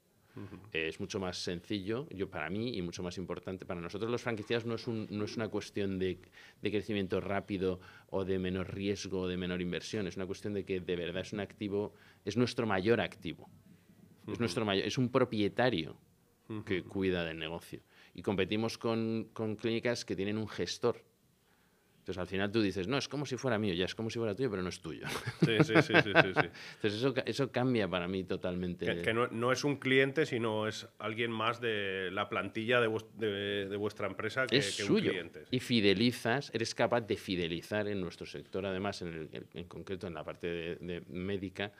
Eh, 0.72 0.88
es 0.88 1.00
mucho 1.00 1.18
más 1.18 1.38
sencillo, 1.38 2.06
yo 2.10 2.28
para 2.28 2.50
mí, 2.50 2.76
y 2.76 2.82
mucho 2.82 3.02
más 3.02 3.16
importante. 3.18 3.64
Para 3.64 3.80
nosotros 3.80 4.10
los 4.10 4.22
franquiciados 4.22 4.66
no 4.66 4.74
es, 4.74 4.86
un- 4.86 5.06
no 5.10 5.24
es 5.24 5.36
una 5.36 5.48
cuestión 5.48 5.98
de, 5.98 6.18
de 6.60 6.70
crecimiento 6.70 7.20
rápido 7.20 7.80
o 8.10 8.24
de 8.24 8.38
menor 8.38 8.74
riesgo 8.74 9.20
o 9.22 9.28
de 9.28 9.36
menor 9.36 9.60
inversión, 9.62 10.06
es 10.06 10.16
una 10.16 10.26
cuestión 10.26 10.52
de 10.54 10.64
que 10.64 10.80
de 10.80 10.96
verdad 10.96 11.22
es 11.22 11.32
un 11.32 11.40
activo, 11.40 11.94
es 12.24 12.36
nuestro 12.36 12.66
mayor 12.66 13.00
activo. 13.00 13.48
Es, 14.26 14.38
nuestro 14.40 14.64
mayor, 14.66 14.84
es 14.86 14.98
un 14.98 15.08
propietario 15.10 15.96
que 16.66 16.82
cuida 16.82 17.24
del 17.24 17.38
negocio. 17.38 17.80
Y 18.14 18.22
competimos 18.22 18.76
con, 18.78 19.28
con 19.32 19.56
clínicas 19.56 20.04
que 20.04 20.16
tienen 20.16 20.36
un 20.38 20.48
gestor. 20.48 21.02
Entonces 22.08 22.22
al 22.22 22.26
final 22.26 22.50
tú 22.50 22.62
dices, 22.62 22.88
no, 22.88 22.96
es 22.96 23.06
como 23.06 23.26
si 23.26 23.36
fuera 23.36 23.58
mío, 23.58 23.74
ya 23.74 23.84
es 23.84 23.94
como 23.94 24.08
si 24.08 24.18
fuera 24.18 24.34
tuyo, 24.34 24.48
pero 24.50 24.62
no 24.62 24.70
es 24.70 24.80
tuyo. 24.80 25.06
Sí, 25.44 25.58
sí, 25.62 25.74
sí, 25.82 25.92
sí, 26.02 26.10
sí, 26.22 26.32
sí. 26.40 26.48
Entonces 26.76 26.94
eso, 26.94 27.14
eso 27.26 27.52
cambia 27.52 27.86
para 27.86 28.08
mí 28.08 28.24
totalmente. 28.24 28.86
Que, 28.86 29.02
que 29.02 29.12
no, 29.12 29.26
no 29.26 29.52
es 29.52 29.62
un 29.62 29.76
cliente, 29.76 30.24
sino 30.24 30.66
es 30.66 30.88
alguien 30.98 31.30
más 31.30 31.60
de 31.60 32.08
la 32.10 32.30
plantilla 32.30 32.80
de, 32.80 32.88
vues- 32.88 33.04
de- 33.18 33.68
de 33.68 33.76
vuestra 33.76 34.06
empresa 34.06 34.46
que, 34.46 34.56
es 34.56 34.74
que 34.78 34.84
un 34.84 34.88
suyo. 34.88 35.10
cliente. 35.10 35.44
Y 35.50 35.60
fidelizas, 35.60 36.50
eres 36.54 36.74
capaz 36.74 37.02
de 37.02 37.16
fidelizar 37.18 37.86
en 37.88 38.00
nuestro 38.00 38.24
sector, 38.24 38.64
además, 38.64 39.02
en, 39.02 39.08
el- 39.08 39.28
en- 39.32 39.46
en 39.52 39.64
concreto 39.66 40.06
en 40.06 40.14
la 40.14 40.24
parte 40.24 40.46
de, 40.46 40.76
de 40.76 41.02
médica, 41.10 41.72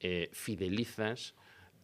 eh, 0.00 0.30
fidelizas 0.32 1.34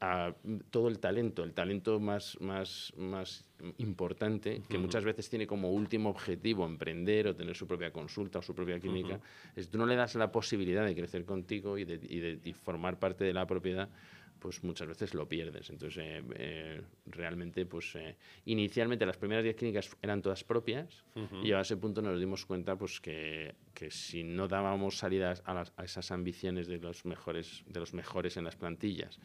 a 0.01 0.35
todo 0.71 0.89
el 0.89 0.99
talento, 0.99 1.45
el 1.45 1.53
talento 1.53 2.01
más, 2.01 2.39
más, 2.41 2.93
más 2.97 3.45
importante, 3.79 4.63
que 4.69 4.79
muchas 4.79 5.05
veces 5.05 5.29
tiene 5.29 5.47
como 5.47 5.71
último 5.71 6.09
objetivo 6.09 6.65
emprender 6.65 7.29
o 7.29 7.37
tener 7.37 7.55
su 7.55 7.67
propia 7.67 7.93
consulta 7.93 8.39
o 8.39 8.43
su 8.43 8.55
propia 8.55 8.81
clínica, 8.81 9.21
es 9.57 9.69
tú 9.69 9.77
no 9.79 9.85
le 9.87 9.97
das 9.97 10.15
la 10.15 10.33
posibilidad 10.33 10.87
de 10.87 10.95
crecer 10.95 11.25
contigo 11.27 11.77
y 11.77 11.85
de, 11.85 12.01
y 12.09 12.19
de- 12.19 12.41
y 12.43 12.53
formar 12.55 12.99
parte 12.99 13.25
de 13.25 13.35
la 13.35 13.47
propiedad, 13.47 13.91
pues 14.39 14.65
muchas 14.65 14.89
veces 14.89 15.13
lo 15.13 15.29
pierdes. 15.29 15.69
Entonces, 15.69 15.99
eh, 16.03 16.23
eh, 16.35 16.81
realmente, 17.05 17.67
pues 17.67 17.95
eh, 17.97 18.17
inicialmente 18.47 19.05
las 19.05 19.19
primeras 19.19 19.45
10 19.45 19.55
clínicas 19.57 19.95
eran 20.01 20.23
todas 20.23 20.45
propias 20.45 21.05
y 21.45 21.53
a 21.53 21.61
ese 21.61 21.77
punto 21.77 22.01
nos 22.01 22.19
dimos 22.19 22.47
cuenta 22.47 22.75
pues 22.77 23.01
que, 23.03 23.55
que 23.75 23.91
si 23.91 24.25
no 24.25 24.49
dábamos 24.49 24.97
salidas 24.97 25.43
a, 25.45 25.53
las- 25.53 25.75
a 25.77 25.85
esas 25.85 26.11
ambiciones 26.11 26.69
de 26.69 26.79
los 26.79 27.05
mejores 27.05 27.63
de 27.67 27.81
los 27.81 27.93
mejores 27.93 28.39
en 28.39 28.45
las 28.45 28.57
plantillas 28.57 29.21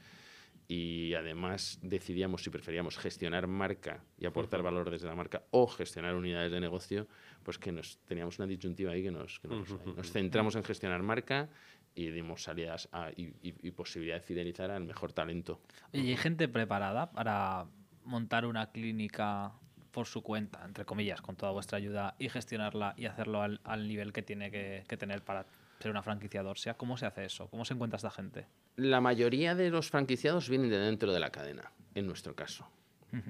y 0.67 1.13
además 1.13 1.79
decidíamos 1.84 2.43
si 2.43 2.50
preferíamos 2.50 2.98
gestionar 2.98 3.45
marca 3.48 4.03
y 4.17 4.25
aportar 4.25 4.63
valor 4.63 4.89
desde 4.89 5.07
la 5.07 5.15
marca 5.15 5.43
o 5.51 5.67
gestionar 5.67 6.15
unidades 6.15 6.51
de 6.51 6.60
negocio, 6.60 7.07
pues 7.43 7.57
que 7.60 7.72
nos 7.72 7.98
teníamos 8.05 8.39
una 8.39 8.48
disyuntiva 8.48 8.91
ahí 8.91 9.03
que 9.03 9.12
nos, 9.12 9.39
que 9.39 9.48
nos, 9.48 9.69
nos 9.95 10.12
centramos 10.12 10.55
en 10.55 10.63
gestionar 10.63 11.03
marca 11.03 11.50
y 11.93 12.07
dimos 12.10 12.43
salidas 12.43 12.89
a- 12.91 13.12
y, 13.15 13.34
y- 13.41 13.55
y 13.67 13.72
posibilidad 13.72 14.15
de 14.15 14.22
fidelizar 14.22 14.72
al 14.72 14.84
mejor 14.84 15.13
talento. 15.13 15.62
Oye, 15.93 16.03
¿y 16.03 16.10
hay 16.10 16.17
gente 16.17 16.48
preparada 16.48 17.12
para 17.12 17.67
montar 18.03 18.45
una 18.45 18.72
clínica 18.72 19.53
por 19.91 20.07
su 20.07 20.22
cuenta, 20.24 20.65
entre 20.65 20.84
comillas, 20.84 21.22
con 21.22 21.36
toda 21.38 21.51
vuestra 21.53 21.77
ayuda 21.77 22.15
y 22.19 22.27
gestionarla 22.27 22.95
y 22.98 23.05
hacerlo 23.05 23.41
al, 23.41 23.62
al 23.63 23.88
nivel 23.88 24.12
que 24.12 24.22
tiene 24.24 24.51
que, 24.51 24.84
que 24.89 24.98
tener 24.98 25.22
para 25.24 25.45
ser 25.79 25.91
una 25.91 26.01
franquiciador, 26.01 26.58
sea 26.58 26.75
cómo 26.75 26.98
se 26.98 27.05
hace 27.05 27.25
eso, 27.25 27.48
cómo 27.50 27.65
se 27.65 27.74
encuentra 27.74 27.98
esta 27.98 28.12
gente. 28.12 28.48
La 28.75 29.01
mayoría 29.01 29.55
de 29.55 29.70
los 29.70 29.89
franquiciados 29.89 30.50
vienen 30.50 30.70
de 30.70 30.77
dentro 30.77 31.12
de 31.12 31.20
la 31.20 31.29
cadena, 31.29 31.72
en 31.94 32.08
nuestro 32.08 32.36
caso. 32.36 32.67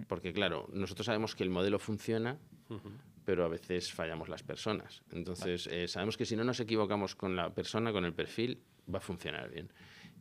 Porque 0.07 0.33
claro, 0.33 0.67
nosotros 0.73 1.05
sabemos 1.05 1.35
que 1.35 1.43
el 1.43 1.51
modelo 1.51 1.77
funciona, 1.77 2.39
pero 3.23 3.45
a 3.45 3.47
veces 3.47 3.93
fallamos 3.93 4.29
las 4.29 4.41
personas. 4.41 5.03
Entonces, 5.11 5.67
eh, 5.67 5.87
sabemos 5.87 6.17
que 6.17 6.25
si 6.25 6.35
no 6.35 6.43
nos 6.43 6.59
equivocamos 6.59 7.15
con 7.15 7.35
la 7.35 7.53
persona, 7.53 7.91
con 7.91 8.03
el 8.03 8.13
perfil, 8.13 8.63
va 8.91 8.97
a 8.97 9.01
funcionar 9.01 9.49
bien. 9.49 9.71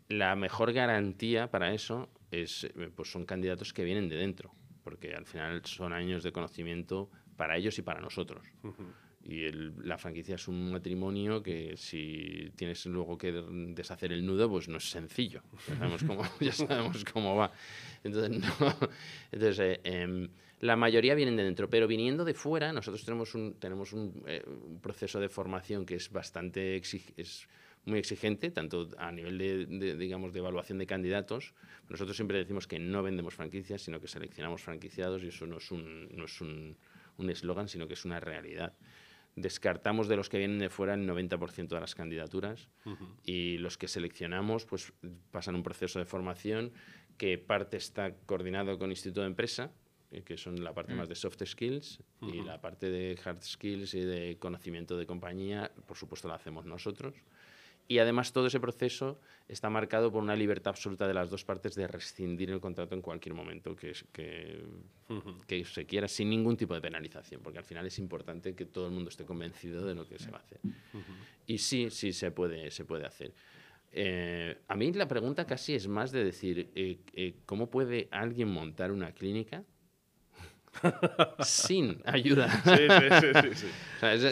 La 0.09 0.37
mejor 0.37 0.73
garantía 0.75 1.51
para 1.51 1.73
eso 1.73 2.11
es, 2.31 2.65
eh, 2.65 2.91
pues 2.95 3.11
son 3.11 3.25
candidatos 3.25 3.73
que 3.73 3.85
vienen 3.85 4.09
de 4.09 4.17
dentro, 4.17 4.53
porque 4.83 5.15
al 5.15 5.25
final 5.25 5.65
son 5.65 5.95
años 5.95 6.23
de 6.23 6.33
conocimiento 6.33 7.11
para 7.37 7.57
ellos 7.57 7.79
y 7.79 7.83
para 7.83 8.01
nosotros. 8.01 8.47
Y 9.27 9.45
el- 9.45 9.73
la 9.83 9.97
franquicia 9.97 10.35
es 10.35 10.49
un 10.49 10.71
matrimonio 10.71 11.43
que 11.43 11.77
si 11.77 12.51
tienes 12.57 12.85
luego 12.87 13.17
que 13.17 13.33
deshacer 13.33 14.13
el 14.13 14.25
nudo, 14.25 14.51
pues 14.51 14.69
no 14.69 14.77
es 14.77 14.91
sencillo. 14.91 15.43
Ya 15.69 15.77
sabemos 15.77 16.05
cómo, 16.05 16.23
ya 16.41 16.53
sabemos 16.53 17.05
cómo 17.05 17.35
va. 17.37 17.51
Entonces. 18.03 18.43
Entonces 19.33 19.59
eh, 19.61 19.81
em, 19.85 20.29
la 20.61 20.77
mayoría 20.77 21.15
vienen 21.15 21.37
de 21.37 21.45
dentro, 21.45 21.69
pero 21.71 21.87
viniendo 21.87 22.25
de 22.25 22.35
fuera, 22.35 22.73
nosotros 22.73 23.05
tenemos 23.05 23.35
un, 23.35 23.55
tenemos 23.55 23.93
un, 23.93 24.23
eh, 24.27 24.43
un 24.47 24.81
proceso 24.81 25.19
de 25.21 25.29
formación 25.29 25.85
que 25.87 25.95
es 25.97 26.11
bastante 26.11 26.77
es 26.77 27.49
muy 27.87 27.99
exigente, 27.99 28.51
tanto 28.51 28.89
a 28.97 29.13
nivel 29.13 29.37
de, 29.37 29.97
digamos, 29.97 30.33
de 30.33 30.39
evaluación 30.39 30.79
de 30.79 30.87
candidatos. 30.87 31.53
Nosotros 31.91 32.17
siempre 32.17 32.39
decimos 32.39 32.67
que 32.67 32.79
no 32.79 33.03
vendemos 33.03 33.35
franquicias, 33.35 33.83
sino 33.83 34.01
que 34.01 34.09
seleccionamos 34.09 34.63
franquiciados 34.63 35.23
y 35.23 35.29
eso 35.29 35.47
no 35.47 35.59
es 35.59 35.71
un 35.71 36.09
no 36.17 36.25
es 36.25 36.41
un 36.41 36.77
eslogan, 37.31 37.69
sino 37.69 37.87
que 37.87 37.95
es 37.95 38.05
una 38.05 38.21
realidad 38.21 38.73
descartamos 39.37 40.09
de 40.09 40.17
los 40.17 40.29
que 40.29 40.39
vienen 40.39 40.59
de 40.59 40.71
fuera 40.71 40.95
el 40.95 41.09
90% 41.09 41.69
de 41.69 41.81
las 41.81 41.95
candidaturas 41.95 42.69
y 43.25 43.59
los 43.59 43.77
que 43.77 43.89
seleccionamos 43.89 44.65
pues 44.65 44.93
pasan 45.31 45.55
un 45.55 45.63
proceso 45.63 45.99
de 45.99 46.05
formación 46.05 46.73
que 47.19 47.39
parte 47.39 47.77
está 47.77 48.15
coordinado 48.27 48.79
con 48.79 48.91
Instituto 48.91 49.23
de 49.23 49.29
Empresa, 49.29 49.73
eh, 50.11 50.23
que 50.23 50.37
son 50.37 50.63
la 50.63 50.73
parte 50.73 50.95
más 50.95 51.09
de 51.09 51.15
soft 51.15 51.43
skills 51.45 52.01
y 52.21 52.43
la 52.43 52.61
parte 52.61 52.91
de 52.91 53.19
hard 53.25 53.43
skills 53.43 53.95
y 53.95 54.01
de 54.01 54.39
conocimiento 54.39 54.97
de 54.97 55.07
compañía, 55.07 55.73
por 55.87 55.97
supuesto 55.97 56.29
la 56.29 56.37
hacemos 56.37 56.65
nosotros. 56.65 57.15
Y 57.87 57.99
además 57.99 58.33
todo 58.33 58.47
ese 58.47 58.61
proceso 58.61 59.21
está 59.47 59.69
marcado 59.69 60.11
por 60.11 60.23
una 60.23 60.35
libertad 60.35 60.71
absoluta 60.71 61.07
de 61.07 61.15
las 61.15 61.29
dos 61.29 61.45
partes 61.45 61.75
de 61.75 61.87
rescindir 61.87 62.51
el 62.51 62.61
contrato 62.61 62.95
en 62.95 63.03
cualquier 63.03 63.35
momento 63.35 63.77
que, 63.77 63.95
se 65.65 65.87
quiera 65.87 66.09
sin 66.09 66.31
ningún 66.31 66.57
tipo 66.57 66.75
de 66.75 66.81
penalización, 66.81 67.43
porque 67.43 67.59
al 67.59 67.65
final 67.65 67.87
es 67.87 67.99
importante 67.99 68.55
que 68.55 68.65
todo 68.65 68.87
el 68.87 68.93
mundo 68.93 69.11
esté 69.11 69.25
convencido 69.25 69.85
de 69.85 69.95
lo 69.95 70.09
que 70.09 70.19
se 70.19 70.31
va 70.31 70.39
a 70.39 70.41
hacer. 70.41 70.61
Y 71.47 71.59
sí, 71.59 71.91
sí 71.91 72.13
se 72.13 72.31
puede, 72.31 72.71
se 72.71 72.85
puede 72.87 73.05
hacer. 73.05 73.35
Eh, 73.97 74.59
a 74.67 74.75
mí 74.75 74.93
la 74.93 75.07
pregunta 75.07 75.47
casi 75.47 75.75
es 75.75 75.87
más 75.87 76.11
de 76.11 76.25
decir, 76.25 76.73
eh, 76.75 76.99
eh, 77.13 77.35
¿cómo 77.47 77.71
puede 77.71 78.09
alguien 78.11 78.49
montar 78.49 78.91
una 78.91 79.13
clínica 79.13 79.63
sin 81.41 82.01
ayuda? 82.05 82.49
Sí, 82.65 82.87
sí, 82.89 83.21
sí, 83.21 83.41
sí, 83.43 83.67
sí. 83.67 83.67
O 83.97 84.01
sea, 84.01 84.15
es- 84.15 84.23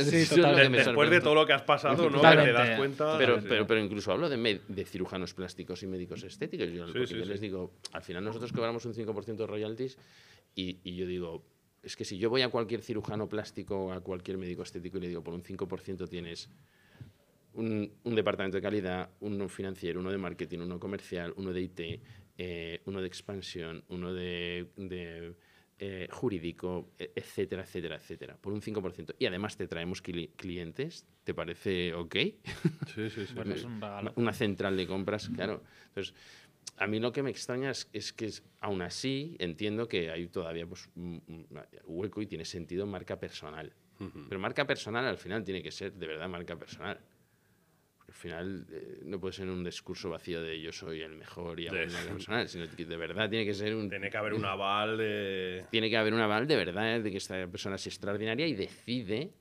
Después 0.71 1.11
de 1.11 1.21
todo 1.21 1.35
lo 1.35 1.47
que 1.47 1.53
has 1.53 1.63
pasado, 1.63 1.97
¿no? 2.11 2.11
Totalmente. 2.19 2.53
Te 2.53 2.59
das 2.59 2.77
cuenta. 2.77 3.19
Pero, 3.19 3.79
incluso 3.79 4.13
hablo 4.13 4.29
de, 4.29 4.61
cirujanos 4.85 5.35
plásticos 5.35 5.83
y 5.83 5.87
médicos 5.87 6.23
estéticos. 6.25 6.69
Yo, 6.71 6.87
Sí, 6.87 6.93
porque 6.93 7.07
sí, 7.07 7.15
yo 7.17 7.25
sí. 7.25 7.31
les 7.31 7.41
digo, 7.41 7.73
al 7.93 8.03
final 8.03 8.25
nosotros 8.25 8.53
cobramos 8.53 8.85
un 8.85 8.95
5% 8.95 9.37
de 9.45 9.47
royalties 9.47 9.97
y, 10.55 10.79
y 10.85 10.97
yo 10.97 11.07
digo, 11.07 11.43
es 11.83 11.97
que 11.97 12.05
si 12.05 12.19
yo 12.19 12.29
voy 12.29 12.43
a 12.43 12.49
cualquier 12.49 12.83
cirujano 12.83 13.29
plástico 13.29 13.87
o 13.87 13.93
a 13.93 14.01
cualquier 14.01 14.37
médico 14.37 14.63
estético 14.63 14.99
y 14.99 15.03
le 15.03 15.09
digo, 15.09 15.23
por 15.23 15.35
un 15.35 15.43
5% 15.43 16.07
tienes 16.07 16.49
un, 17.55 17.93
un 18.05 18.15
departamento 18.15 18.57
de 18.57 18.63
calidad, 18.63 19.11
uno 19.21 19.49
financiero, 19.49 20.01
uno 20.01 20.11
de 20.11 20.19
marketing, 20.19 20.59
uno 20.61 20.79
comercial, 20.81 21.33
uno 21.37 21.53
de 21.53 21.61
IT, 21.61 21.81
eh, 22.39 22.81
uno 22.87 23.01
de 23.01 23.07
expansión, 23.07 23.85
uno 23.89 24.13
de, 24.13 24.69
de, 24.77 25.35
eh, 25.79 26.09
jurídico, 26.11 26.91
e- 26.99 27.13
etcétera, 27.15 27.63
etcétera, 27.63 27.97
etcétera, 27.97 28.37
por 28.41 28.53
un 28.53 28.61
5%. 28.63 29.15
Y 29.19 29.27
además 29.27 29.57
te 29.57 29.67
traemos 29.67 30.03
cli- 30.03 30.31
clientes, 30.37 31.07
¿te 31.25 31.35
parece 31.35 31.95
ok? 31.95 32.15
Sí, 32.15 33.11
sí, 33.11 33.27
sí. 33.27 33.33
Bueno, 33.35 33.55
es 33.55 33.65
un 33.65 33.81
una 34.17 34.33
central 34.33 34.77
de 34.77 34.87
compras, 34.87 35.29
claro. 35.29 35.63
Entonces, 35.89 36.15
a 36.77 36.87
mí 36.87 37.01
lo 37.01 37.13
que 37.13 37.23
me 37.23 37.31
extraña 37.31 37.71
es, 37.71 37.89
es 37.93 38.13
que 38.13 38.27
es- 38.27 38.43
aún 38.61 38.83
así 38.83 39.37
entiendo 39.39 39.89
que 39.89 40.11
hay 40.11 40.27
todavía 40.29 40.67
pues, 40.67 40.89
hueco 41.85 42.23
y 42.23 42.27
tiene 42.27 42.45
sentido 42.45 42.87
marca 42.87 43.19
personal. 43.19 43.73
Pero 44.29 44.41
marca 44.41 44.67
personal 44.67 45.05
al 45.07 45.19
final 45.19 45.45
tiene 45.45 45.63
que 45.63 45.71
ser 45.71 45.93
de 45.93 46.07
verdad 46.07 46.29
marca 46.29 46.57
personal. 46.57 46.99
Al 48.13 48.19
final 48.19 48.67
eh, 48.71 49.01
no 49.07 49.19
puede 49.19 49.33
ser 49.33 49.49
un 49.49 49.65
discurso 49.65 50.11
vacío 50.11 50.43
de 50.43 50.61
yo 50.61 50.71
soy 50.71 51.01
el 51.01 51.15
mejor 51.15 51.59
y 51.59 51.65
De- 51.65 51.87
personal, 52.13 52.47
sino 52.47 52.67
que 52.69 52.85
de 52.85 52.97
verdad 52.99 53.31
tiene 53.31 53.47
que 53.47 53.55
ser 53.55 53.75
un... 53.75 53.89
Tiene 53.89 54.11
que 54.11 54.17
haber 54.19 54.35
un 54.35 54.45
aval 54.45 54.99
de. 54.99 55.65
Tiene 55.71 55.89
que 55.89 55.97
haber 55.97 56.13
un 56.13 56.21
aval 56.21 56.47
de 56.47 56.57
verdad 56.57 57.01
de 57.01 57.11
que 57.11 57.17
esta 57.17 57.47
persona 57.49 57.77
es 57.77 57.87
extraordinaria 57.87 58.47
y 58.47 58.55
decide 58.55 59.33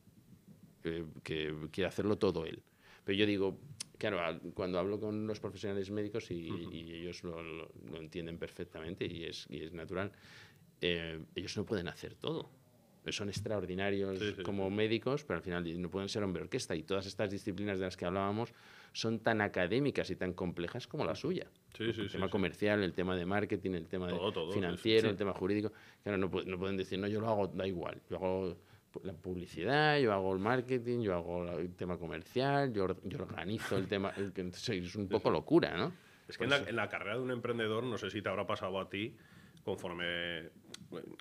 eh, 0.85 1.03
que 1.21 1.53
quiere 1.69 1.89
hacerlo 1.89 2.17
todo 2.17 2.45
él. 2.45 2.63
Pero 3.03 3.17
yo 3.17 3.25
digo, 3.25 3.59
claro, 3.97 4.39
cuando 4.53 4.79
hablo 4.79 5.01
con 5.01 5.27
los 5.27 5.41
profesionales 5.41 5.91
médicos 5.91 6.31
y, 6.31 6.47
y 6.71 6.93
ellos 6.93 7.25
lo, 7.25 7.43
lo- 7.43 7.71
lo 7.91 7.97
entienden 7.99 8.37
perfectamente 8.37 9.05
y 9.05 9.25
es, 9.25 9.47
y 9.49 9.63
es 9.63 9.73
natural, 9.73 10.13
eh, 10.79 11.19
ellos 11.35 11.57
no 11.57 11.65
pueden 11.65 11.89
hacer 11.89 12.15
todo. 12.15 12.49
Son 13.09 13.29
extraordinarios 13.29 14.19
Sí, 14.19 14.33
sí, 14.35 14.43
como 14.43 14.69
médicos, 14.69 15.23
pero 15.23 15.37
al 15.37 15.43
final 15.43 15.81
no 15.81 15.89
pueden 15.89 16.07
ser 16.07 16.23
hombre 16.23 16.43
orquesta. 16.43 16.75
Y 16.75 16.83
todas 16.83 17.05
estas 17.07 17.31
disciplinas 17.31 17.79
de 17.79 17.85
las 17.85 17.97
que 17.97 18.05
hablábamos 18.05 18.53
son 18.93 19.19
tan 19.19 19.41
académicas 19.41 20.09
y 20.11 20.15
tan 20.15 20.33
complejas 20.33 20.87
como 20.87 21.03
la 21.03 21.15
suya. 21.15 21.47
Sí, 21.75 21.91
sí, 21.93 22.01
el 22.01 22.11
tema 22.11 22.29
comercial, 22.29 22.83
el 22.83 22.93
tema 22.93 23.15
de 23.15 23.25
marketing, 23.25 23.71
el 23.71 23.87
tema 23.87 24.07
Todo, 24.09 24.51
financiero, 24.51 25.09
el 25.09 25.15
tema 25.17 25.33
jurídico. 25.33 25.71
Claro, 26.03 26.17
no, 26.17 26.29
pu- 26.29 26.45
no 26.45 26.59
pueden 26.59 26.77
decir, 26.77 26.99
no, 26.99 27.07
yo 27.07 27.21
lo 27.21 27.27
hago, 27.29 27.47
da 27.47 27.65
igual. 27.65 28.01
Yo 28.09 28.17
hago 28.17 28.57
la 29.03 29.13
publicidad, 29.13 29.97
yo 29.99 30.13
hago 30.13 30.33
el 30.33 30.39
marketing, 30.39 30.99
yo 31.01 31.15
hago 31.15 31.57
el 31.57 31.73
tema 31.75 31.97
comercial, 31.97 32.71
yo, 32.73 32.87
yo 33.03 33.19
organizo 33.19 33.77
el 33.77 33.87
tema. 33.87 34.13
el 34.17 34.33
es 34.37 34.95
un 34.95 35.07
poco 35.07 35.31
locura, 35.31 35.75
¿no? 35.77 35.93
Es 36.27 36.37
que 36.37 36.43
en 36.43 36.49
la, 36.49 36.57
en 36.57 36.75
la 36.75 36.87
carrera 36.87 37.15
de 37.15 37.21
un 37.21 37.31
emprendedor, 37.31 37.83
no 37.83 37.97
sé 37.97 38.09
si 38.09 38.21
te 38.21 38.29
habrá 38.29 38.45
pasado 38.45 38.79
a 38.79 38.89
ti, 38.89 39.15
conforme 39.63 40.49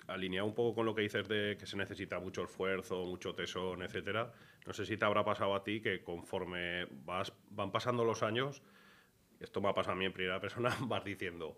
alineado 0.07 0.47
un 0.47 0.53
poco 0.53 0.75
con 0.75 0.85
lo 0.85 0.95
que 0.95 1.01
dices 1.01 1.27
de 1.27 1.57
que 1.57 1.65
se 1.65 1.77
necesita 1.77 2.19
mucho 2.19 2.43
esfuerzo, 2.43 3.05
mucho 3.05 3.33
tesón, 3.33 3.83
etcétera. 3.83 4.31
No 4.65 4.73
sé 4.73 4.85
si 4.85 4.97
te 4.97 5.05
habrá 5.05 5.23
pasado 5.23 5.55
a 5.55 5.63
ti 5.63 5.81
que 5.81 6.03
conforme 6.03 6.85
vas, 7.05 7.33
van 7.49 7.71
pasando 7.71 8.05
los 8.05 8.23
años, 8.23 8.61
esto 9.39 9.61
me 9.61 9.69
ha 9.69 9.73
pasado 9.73 9.93
a 9.93 9.99
mí 9.99 10.05
en 10.05 10.13
primera 10.13 10.39
persona, 10.39 10.75
vas 10.81 11.03
diciendo, 11.03 11.57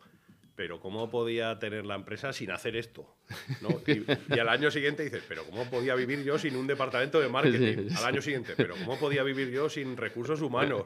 pero 0.56 0.80
¿cómo 0.80 1.10
podía 1.10 1.58
tener 1.58 1.86
la 1.86 1.96
empresa 1.96 2.32
sin 2.32 2.52
hacer 2.52 2.76
esto? 2.76 3.16
¿No? 3.62 3.70
Y, 3.88 4.06
y 4.36 4.40
al 4.40 4.50
año 4.50 4.72
siguiente 4.72 5.04
dices, 5.04 5.24
pero 5.28 5.44
¿cómo 5.46 5.70
podía 5.70 5.96
vivir 5.96 6.24
yo 6.24 6.38
sin 6.38 6.56
un 6.56 6.68
departamento 6.68 7.20
de 7.20 7.28
marketing? 7.30 7.90
Al 7.98 8.06
año 8.06 8.22
siguiente, 8.22 8.54
pero 8.56 8.76
¿cómo 8.76 8.98
podía 9.00 9.24
vivir 9.24 9.50
yo 9.50 9.70
sin 9.70 9.98
recursos 9.98 10.42
humanos? 10.42 10.86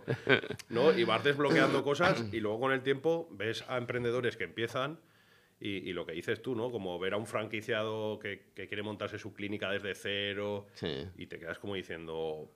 ¿No? 0.69 0.98
Y 0.98 1.03
vas 1.03 1.24
desbloqueando 1.24 1.84
cosas 1.84 2.25
y 2.31 2.39
luego 2.39 2.62
con 2.62 2.72
el 2.72 2.81
tiempo 2.81 3.27
ves 3.31 3.63
a 3.67 3.77
emprendedores 3.77 4.38
que 4.38 4.46
empiezan 4.46 5.00
y, 5.60 5.90
y 5.90 5.94
lo 5.94 6.06
que 6.06 6.12
dices 6.14 6.42
tú, 6.42 6.56
¿no? 6.56 6.70
Como 6.72 7.00
ver 7.00 7.14
a 7.14 7.18
un 7.18 7.26
franquiciado 7.26 8.20
que, 8.20 8.46
que 8.54 8.68
quiere 8.68 8.84
montarse 8.84 9.18
su 9.18 9.34
clínica 9.34 9.70
desde 9.72 9.96
cero 9.96 10.68
Sí. 10.74 11.06
y 11.18 11.26
te 11.28 11.40
quedas 11.40 11.58
como 11.60 11.74
diciendo, 11.76 12.52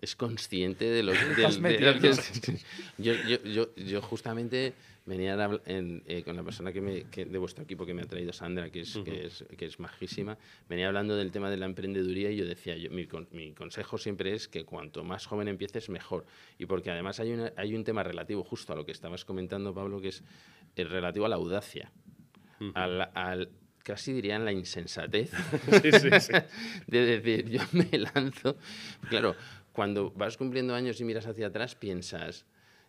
Es 0.00 0.14
consciente 0.16 0.84
de 0.90 1.02
lo, 1.02 1.12
del- 1.36 1.62
de 1.62 1.80
lo 1.80 2.00
que 2.00 2.12
yo, 2.98 3.14
yo, 3.28 3.42
yo, 3.44 3.74
yo 3.76 4.02
justamente 4.02 4.74
venía 5.06 5.34
en- 5.66 6.02
eh, 6.06 6.22
con 6.22 6.36
la 6.36 6.42
persona 6.44 6.72
que 6.72 6.80
me, 6.80 7.04
que- 7.04 7.24
de 7.24 7.38
vuestro 7.38 7.64
equipo 7.64 7.86
que 7.86 7.94
me 7.94 8.02
ha 8.02 8.06
traído 8.06 8.32
Sandra, 8.32 8.68
que 8.70 8.80
es, 8.82 8.98
que, 9.04 9.26
es, 9.26 9.44
que 9.56 9.64
es 9.66 9.80
majísima, 9.80 10.36
venía 10.68 10.88
hablando 10.88 11.16
del 11.16 11.32
tema 11.32 11.50
de 11.50 11.56
la 11.56 11.66
emprendeduría 11.66 12.30
y 12.30 12.36
yo 12.36 12.44
decía, 12.44 12.76
yo, 12.76 12.90
mi, 12.90 13.06
con- 13.06 13.28
mi 13.32 13.52
consejo 13.54 13.96
siempre 13.98 14.34
es 14.34 14.46
que 14.46 14.64
cuanto 14.64 15.02
más 15.04 15.26
joven 15.26 15.48
empieces, 15.48 15.88
mejor. 15.88 16.24
Y 16.58 16.66
porque 16.66 16.90
además 16.90 17.18
hay, 17.18 17.32
una- 17.32 17.52
hay 17.56 17.74
un 17.74 17.82
tema 17.82 18.02
relativo 18.02 18.44
justo 18.44 18.72
a 18.74 18.76
lo 18.76 18.84
que 18.84 18.92
estabas 18.92 19.24
comentando, 19.24 19.72
Pablo, 19.74 20.00
que 20.00 20.08
es 20.08 20.22
el 20.76 20.88
relativo 20.88 21.26
a 21.26 21.28
la 21.28 21.36
audacia, 21.36 21.90
al, 22.74 23.10
al- 23.14 23.50
casi 23.82 24.12
dirían 24.12 24.44
la 24.44 24.52
insensatez 24.52 25.30
sí, 25.82 25.92
sí, 25.92 26.08
sí. 26.20 26.32
de 26.86 27.04
decir, 27.04 27.48
yo 27.50 27.60
me 27.72 27.98
lanzo. 27.98 28.56
Claro, 29.08 29.34
cuando 29.72 30.10
vas 30.12 30.36
cumpliendo 30.36 30.74
años 30.74 31.00
y 31.00 31.04
miras 31.04 31.26
hacia 31.26 31.48
atrás, 31.48 31.74
piensas, 31.74 32.44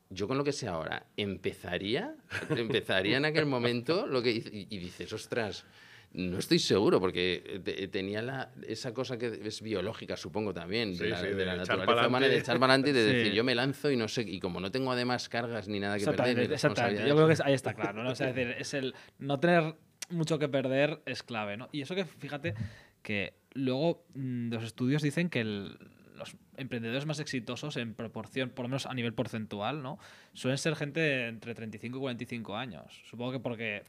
yo 0.09 0.27
con 0.27 0.37
lo 0.37 0.43
que 0.43 0.51
sé 0.51 0.67
ahora, 0.67 1.05
¿empezaría? 1.17 2.15
¿Empezaría 2.49 3.17
en 3.17 3.25
aquel 3.25 3.45
momento? 3.45 4.05
Lo 4.05 4.21
que, 4.21 4.31
y, 4.31 4.67
y 4.69 4.77
dices, 4.77 5.11
ostras, 5.13 5.65
no 6.13 6.37
estoy 6.37 6.59
seguro, 6.59 6.99
porque 6.99 7.61
te- 7.63 7.87
tenía 7.87 8.21
la, 8.21 8.51
esa 8.67 8.93
cosa 8.93 9.17
que 9.17 9.39
es 9.43 9.61
biológica, 9.61 10.15
supongo 10.15 10.53
también, 10.53 10.93
Sí, 10.95 11.03
de 11.05 11.09
la, 11.09 11.19
sí, 11.19 11.27
de 11.27 11.35
de 11.35 11.45
la 11.45 11.53
echar 11.55 11.77
naturaleza 11.79 12.07
humana, 12.07 12.27
de 12.27 12.37
echar 12.37 12.59
para 12.59 12.73
adelante 12.73 12.91
y 12.91 12.93
de 12.93 13.03
Sí. 13.09 13.15
decir, 13.15 13.33
yo 13.33 13.43
me 13.43 13.55
lanzo 13.55 13.89
y 13.91 13.97
no 13.97 14.07
sé, 14.07 14.21
y 14.21 14.39
como 14.39 14.59
no 14.59 14.69
tengo 14.71 14.91
además 14.91 15.27
cargas 15.29 15.67
ni 15.67 15.79
nada 15.79 15.97
que 15.97 16.05
perder, 16.05 16.51
Exactamente. 16.51 17.07
Yo 17.07 17.15
creo 17.15 17.27
que 17.27 17.35
ahí 17.43 17.53
está 17.53 17.73
claro, 17.73 18.03
¿no? 18.03 18.11
O 18.11 18.15
sea, 18.15 18.29
es 18.29 18.35
decir, 18.35 18.55
es 18.59 18.73
el 18.75 18.93
no 19.19 19.39
tener 19.39 19.75
mucho 20.09 20.37
que 20.37 20.47
perder 20.49 21.01
es 21.05 21.23
clave, 21.23 21.57
¿no? 21.57 21.69
Y 21.71 21.81
eso 21.81 21.95
que 21.95 22.05
fíjate 22.05 22.53
que 23.01 23.33
luego 23.53 24.05
mm, 24.13 24.51
los 24.53 24.63
estudios 24.63 25.01
dicen 25.01 25.29
que 25.29 25.41
el- 25.41 25.77
los 26.15 26.35
emprendedores 26.57 27.07
más 27.07 27.19
exitosos 27.19 27.75
en 27.75 27.95
proporción, 27.95 28.51
por 28.51 28.65
lo 28.65 28.69
menos 28.69 28.85
a 28.85 28.93
nivel 28.93 29.13
porcentual, 29.15 29.81
¿no? 29.81 29.97
Suelen 30.33 30.59
ser 30.59 30.75
gente 30.75 31.27
entre 31.27 31.55
35 31.55 31.97
y 31.97 32.01
45 32.01 32.55
años. 32.55 33.01
Supongo 33.09 33.31
que 33.31 33.39
porque 33.39 33.81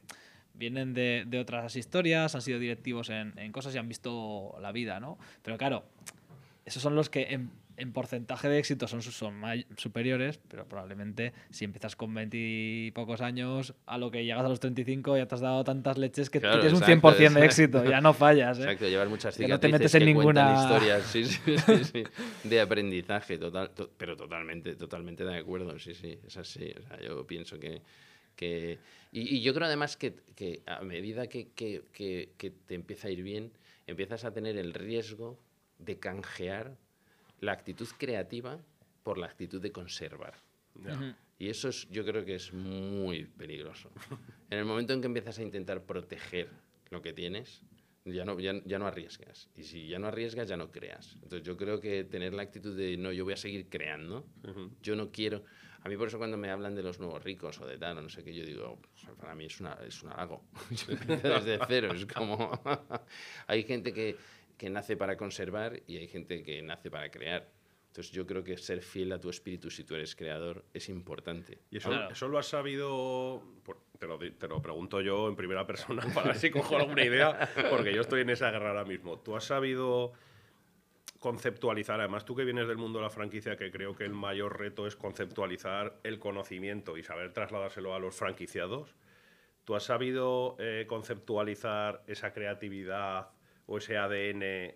vienen 0.54 0.94
de, 0.94 1.24
de 1.26 1.38
otras 1.38 1.76
historias, 1.76 2.34
han 2.34 2.42
sido 2.42 2.58
directivos 2.58 3.10
en, 3.10 3.38
en 3.38 3.52
cosas 3.52 3.74
y 3.74 3.78
han 3.78 3.88
visto 3.88 4.56
la 4.60 4.72
vida, 4.72 5.00
¿no? 5.00 5.18
Pero 5.42 5.58
claro, 5.58 5.84
esos 6.64 6.82
son 6.82 6.94
los 6.94 7.10
que 7.10 7.22
en, 7.34 7.50
en 7.76 7.92
porcentaje 7.92 8.48
de 8.48 8.58
éxito 8.60 8.86
son, 8.86 9.02
son 9.02 9.34
may- 9.34 9.66
superiores, 9.76 10.38
pero 10.48 10.64
probablemente 10.66 11.32
si 11.50 11.64
empiezas 11.64 11.96
con 11.96 12.14
20 12.14 12.36
y 12.38 12.90
pocos 12.92 13.20
años, 13.20 13.74
a 13.86 13.98
lo 13.98 14.10
que 14.12 14.24
llegas 14.24 14.44
a 14.44 14.48
los 14.48 14.60
35 14.60 15.16
ya 15.18 15.26
te 15.26 15.34
has 15.34 15.40
dado 15.40 15.64
tantas 15.64 15.98
leches 15.98 16.30
que 16.30 16.40
Claro, 16.40 16.60
tienes 16.60 16.72
un 16.78 16.84
exacto, 16.84 17.08
100% 17.08 17.16
de 17.18 17.24
exacto. 17.24 17.44
éxito, 17.44 17.84
ya 17.84 18.00
no 18.00 18.14
fallas. 18.14 18.58
¿eh? 18.60 18.62
Exacto, 18.62 18.88
llevar 18.88 19.08
muchas 19.08 19.36
Que 19.36 19.48
no 19.48 19.56
cicatrices 19.56 19.70
te 19.72 19.78
metes 19.78 19.94
en 19.96 20.04
ninguna- 20.06 20.54
historias 20.62 21.02
sí, 21.06 21.24
sí, 21.24 21.58
sí, 21.58 21.84
sí, 21.84 22.04
de 22.48 22.60
aprendizaje, 22.60 23.38
total, 23.38 23.70
to- 23.70 23.90
pero 23.98 24.16
totalmente, 24.16 24.76
totalmente 24.76 25.24
de 25.24 25.36
acuerdo, 25.36 25.76
sí, 25.80 25.94
sí, 25.94 26.16
es 26.24 26.36
así. 26.36 26.72
O 26.78 26.82
sea, 26.86 27.00
yo 27.00 27.26
pienso 27.26 27.58
que... 27.58 27.82
que 28.36 28.78
y, 29.12 29.36
y 29.36 29.40
yo 29.42 29.54
creo 29.54 29.66
además 29.66 29.96
que, 29.96 30.14
que 30.34 30.62
a 30.66 30.82
medida 30.82 31.26
que, 31.28 31.48
que- 31.54 31.82
que- 31.92 32.30
que 32.36 32.50
te 32.50 32.74
empieza 32.74 33.08
a 33.08 33.10
ir 33.10 33.22
bien, 33.22 33.52
empiezas 33.86 34.24
a 34.24 34.32
tener 34.32 34.56
el 34.56 34.74
riesgo 34.74 35.38
de 35.78 35.98
canjear 35.98 36.76
la 37.40 37.52
actitud 37.52 37.88
creativa 37.98 38.58
por 39.02 39.18
la 39.18 39.26
actitud 39.26 39.60
de 39.60 39.70
conservar. 39.72 40.34
Y 41.38 41.48
eso 41.48 41.68
es, 41.68 41.88
yo 41.90 42.04
creo 42.04 42.24
que 42.24 42.36
es 42.36 42.52
muy 42.52 43.24
peligroso. 43.26 43.90
En 44.50 44.58
el 44.58 44.64
momento 44.64 44.92
en 44.92 45.00
que 45.00 45.06
empiezas 45.06 45.38
a 45.38 45.42
intentar 45.42 45.82
proteger 45.82 46.48
lo 46.90 47.02
que 47.02 47.12
tienes, 47.12 47.62
ya 48.04 48.24
no, 48.24 48.38
ya, 48.38 48.54
ya 48.64 48.78
no 48.78 48.86
arriesgas. 48.86 49.48
Y 49.56 49.64
si 49.64 49.88
ya 49.88 49.98
no 49.98 50.06
arriesgas, 50.06 50.48
ya 50.48 50.56
no 50.56 50.70
creas. 50.70 51.14
Entonces 51.22 51.42
yo 51.42 51.56
creo 51.56 51.80
que 51.80 52.04
tener 52.04 52.32
la 52.34 52.42
actitud 52.42 52.76
de, 52.76 52.96
no, 52.96 53.12
yo 53.12 53.24
voy 53.24 53.34
a 53.34 53.36
seguir 53.36 53.66
creando, 53.68 54.24
yo 54.82 54.96
no 54.96 55.10
quiero... 55.10 55.44
A 55.84 55.88
mí 55.90 55.96
por 55.98 56.08
eso 56.08 56.16
cuando 56.18 56.36
me 56.38 56.50
hablan 56.50 56.74
de 56.74 56.82
los 56.82 56.98
nuevos 56.98 57.22
ricos 57.22 57.60
o 57.60 57.66
de 57.66 57.76
tal, 57.76 57.98
o 57.98 58.02
no 58.02 58.08
sé 58.08 58.24
qué, 58.24 58.34
yo 58.34 58.44
digo, 58.44 58.78
"Pues, 58.80 59.16
para 59.18 59.34
mí 59.34 59.44
es, 59.44 59.60
una, 59.60 59.74
es 59.86 60.02
un 60.02 60.10
halago. 60.12 60.42
Desde 61.22 61.58
cero, 61.68 61.92
es 61.94 62.06
como... 62.06 62.50
hay 63.46 63.62
gente 63.64 63.92
que, 63.92 64.16
que 64.56 64.70
nace 64.70 64.96
para 64.96 65.16
conservar 65.18 65.80
y 65.86 65.98
hay 65.98 66.08
gente 66.08 66.42
que 66.42 66.62
nace 66.62 66.90
para 66.90 67.10
crear. 67.10 67.46
Entonces 67.88 68.12
yo 68.12 68.26
creo 68.26 68.42
que 68.42 68.56
ser 68.56 68.80
fiel 68.80 69.12
a 69.12 69.20
tu 69.20 69.28
espíritu 69.28 69.70
si 69.70 69.84
tú 69.84 69.94
eres 69.94 70.16
creador 70.16 70.64
es 70.72 70.88
importante. 70.88 71.58
¿Y 71.70 71.76
eso, 71.76 71.90
Claro. 71.90 72.10
eso 72.10 72.28
lo 72.28 72.38
has 72.38 72.46
sabido? 72.48 73.42
por- 73.62 73.78
te, 73.98 74.06
lo, 74.06 74.18
te 74.18 74.48
lo 74.48 74.60
pregunto 74.62 75.00
yo 75.02 75.28
en 75.28 75.36
primera 75.36 75.66
persona 75.66 76.02
para 76.14 76.28
ver 76.28 76.36
si 76.36 76.50
cojo 76.50 76.76
alguna 76.76 77.04
idea, 77.04 77.48
porque 77.70 77.94
yo 77.94 78.00
estoy 78.00 78.22
en 78.22 78.30
esa 78.30 78.50
guerra 78.50 78.70
ahora 78.70 78.84
mismo. 78.86 79.18
¿Tú 79.20 79.36
has 79.36 79.44
sabido 79.44 80.12
conceptualizar, 81.24 82.00
además 82.00 82.26
tú 82.26 82.36
que 82.36 82.44
vienes 82.44 82.68
del 82.68 82.76
mundo 82.76 82.98
de 82.98 83.04
la 83.04 83.08
franquicia, 83.08 83.56
que 83.56 83.70
creo 83.70 83.96
que 83.96 84.04
el 84.04 84.12
mayor 84.12 84.58
reto 84.58 84.86
es 84.86 84.94
conceptualizar 84.94 85.98
el 86.02 86.18
conocimiento 86.18 86.98
y 86.98 87.02
saber 87.02 87.32
trasladárselo 87.32 87.94
a 87.94 87.98
los 87.98 88.14
franquiciados? 88.14 88.94
¿Tú 89.64 89.74
has 89.74 89.84
sabido 89.84 90.54
eh, 90.58 90.84
conceptualizar 90.86 92.02
esa 92.08 92.34
creatividad 92.34 93.30
o 93.64 93.78
ese 93.78 93.96
ADN 93.96 94.74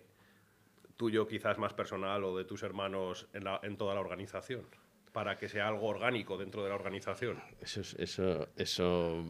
tuyo 0.97 1.27
quizás 1.27 1.59
más 1.59 1.75
personal 1.75 2.23
o 2.23 2.35
de 2.35 2.45
tus 2.45 2.63
hermanos 2.63 3.27
en, 3.33 3.77
toda 3.77 3.93
la 3.93 4.01
organización? 4.01 4.65
Para 5.13 5.37
que 5.37 5.49
sea 5.49 5.67
algo 5.67 5.85
orgánico 5.85 6.35
dentro 6.35 6.63
de 6.63 6.69
la 6.69 6.75
organización. 6.75 7.39
Eso, 7.61 7.81
es- 7.81 7.93
eso, 7.99 8.47
eso 8.55 9.23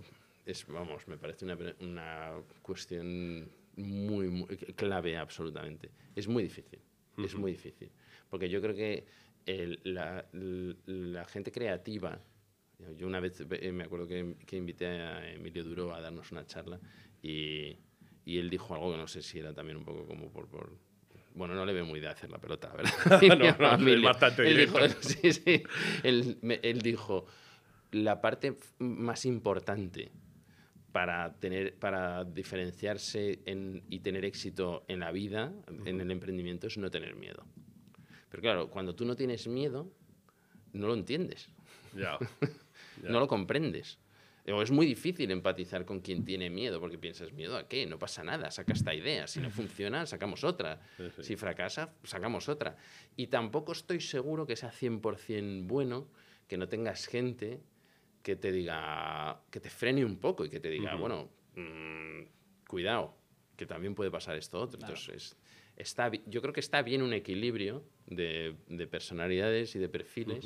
es, 0.45 0.65
vamos, 0.67 1.05
me 1.09 1.17
parece 1.17 1.43
una, 1.81 2.31
cuestión 2.61 3.51
muy 3.75 4.45
clave 4.77 5.17
absolutamente. 5.17 5.91
Es 6.15 6.29
muy 6.29 6.43
difícil, 6.43 6.79
es 7.25 7.35
muy 7.35 7.51
difícil. 7.51 7.89
Porque 8.29 8.49
yo 8.49 8.61
creo 8.61 8.75
que 8.75 9.05
el- 9.45 9.79
la, 9.83 10.25
la 10.85 11.25
gente 11.25 11.51
creativa, 11.51 12.19
yo 12.97 13.07
una 13.07 13.19
vez 13.19 13.43
me 13.73 13.83
acuerdo 13.83 14.07
que, 14.07 14.35
que 14.45 14.57
invité 14.57 14.87
a 14.87 15.31
Emilio 15.33 15.63
Duro 15.63 15.93
a 15.93 16.01
darnos 16.01 16.31
una 16.31 16.45
charla 16.45 16.79
y, 17.21 17.77
y 18.25 18.37
él 18.37 18.49
dijo 18.49 18.73
algo 18.73 18.91
que 18.91 18.97
no 18.97 19.07
sé 19.07 19.21
si 19.21 19.39
era 19.39 19.53
también 19.53 19.77
un 19.77 19.85
poco 19.85 20.05
como 20.05 20.31
por... 20.31 20.47
por- 20.47 20.77
bueno, 21.35 21.53
no 21.53 21.65
le 21.65 21.73
veo 21.73 21.85
muy 21.85 21.99
de 21.99 22.07
hacer 22.07 22.29
la 22.31 22.39
pelota, 22.39 22.69
¿verdad? 22.75 22.91
No, 23.59 23.77
no, 23.77 23.89
es 23.97 24.01
bastante 24.03 24.49
Él 24.49 24.57
dijo- 24.57 24.79
sí, 25.01 25.33
sí. 25.33 25.63
Él, 26.03 26.37
me- 26.41 26.59
él 26.63 26.81
dijo, 26.81 27.25
la 27.91 28.19
parte 28.21 28.57
más 28.79 29.25
importante 29.25 30.11
para, 30.91 31.33
tener, 31.39 31.75
para 31.75 32.23
diferenciarse 32.25 33.39
en- 33.45 33.83
y 33.89 33.99
tener 33.99 34.25
éxito 34.25 34.83
en 34.87 34.99
la 35.01 35.11
vida, 35.11 35.51
en 35.85 36.01
el 36.01 36.11
emprendimiento, 36.11 36.67
es 36.67 36.77
no 36.77 36.89
tener 36.89 37.15
miedo. 37.15 37.45
Pero 38.29 38.41
claro, 38.41 38.69
cuando 38.69 38.95
tú 38.95 39.05
no 39.05 39.15
tienes 39.15 39.47
miedo, 39.47 39.91
no 40.73 40.87
lo 40.87 40.93
entiendes, 40.93 41.49
Ya. 41.95 42.17
Ya. 43.03 43.09
no 43.09 43.19
lo 43.19 43.27
comprendes. 43.27 43.97
O 44.51 44.61
es 44.63 44.71
muy 44.71 44.85
difícil 44.87 45.29
empatizar 45.29 45.85
con 45.85 45.99
quien 46.01 46.25
tiene 46.25 46.49
miedo, 46.49 46.79
porque 46.79 46.97
piensas, 46.97 47.31
¿miedo 47.33 47.55
a 47.55 47.67
qué? 47.67 47.85
No 47.85 47.99
pasa 47.99 48.23
nada, 48.23 48.49
saca 48.49 48.73
esta 48.73 48.95
idea. 48.95 49.27
Si 49.27 49.39
no 49.39 49.49
funciona, 49.51 50.05
sacamos 50.07 50.43
otra. 50.43 50.81
Sí, 50.97 51.03
sí. 51.17 51.23
Si 51.23 51.35
fracasa, 51.35 51.93
sacamos 52.03 52.49
otra. 52.49 52.75
Y 53.15 53.27
tampoco 53.27 53.73
estoy 53.73 54.01
seguro 54.01 54.47
que 54.47 54.55
sea 54.55 54.71
100% 54.71 55.67
bueno 55.67 56.07
que 56.47 56.57
no 56.57 56.67
tengas 56.67 57.05
gente 57.05 57.59
que 58.23 58.35
te 58.35 58.51
diga, 58.51 59.41
que 59.49 59.59
te 59.59 59.69
frene 59.69 60.03
un 60.05 60.17
poco 60.17 60.45
y 60.45 60.49
que 60.49 60.59
te 60.59 60.69
diga, 60.69 60.95
bueno, 60.95 61.29
mm, 61.55 62.67
cuidado, 62.67 63.15
que 63.55 63.65
también 63.65 63.95
puede 63.95 64.11
pasar 64.11 64.35
esto 64.35 64.59
otro. 64.59 64.79
Entonces, 64.79 65.37
está, 65.75 66.11
yo 66.27 66.41
creo 66.41 66.53
que 66.53 66.59
está 66.59 66.81
bien 66.81 67.01
un 67.01 67.13
equilibrio 67.13 67.83
de, 68.07 68.55
de 68.67 68.87
personalidades 68.87 69.75
y 69.75 69.79
de 69.79 69.89
perfiles, 69.89 70.45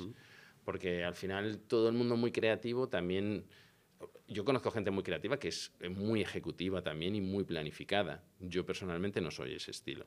porque 0.64 1.04
al 1.04 1.16
final 1.16 1.60
todo 1.68 1.90
el 1.90 1.96
mundo 1.96 2.16
muy 2.18 2.32
creativo 2.32 2.90
también... 2.90 3.46
Yo 4.26 4.46
conozco 4.46 4.72
gente 4.72 4.90
muy 4.90 5.04
creativa 5.04 5.38
que 5.38 5.50
es 5.50 5.74
eh, 5.82 5.90
muy 5.90 6.22
ejecutiva 6.22 6.82
también 6.82 7.14
y 7.14 7.20
muy 7.22 7.44
planificada. 7.44 8.24
Yo 8.40 8.66
personalmente 8.66 9.20
no 9.20 9.30
soy 9.32 9.54
ese 9.56 9.72
estilo. 9.72 10.06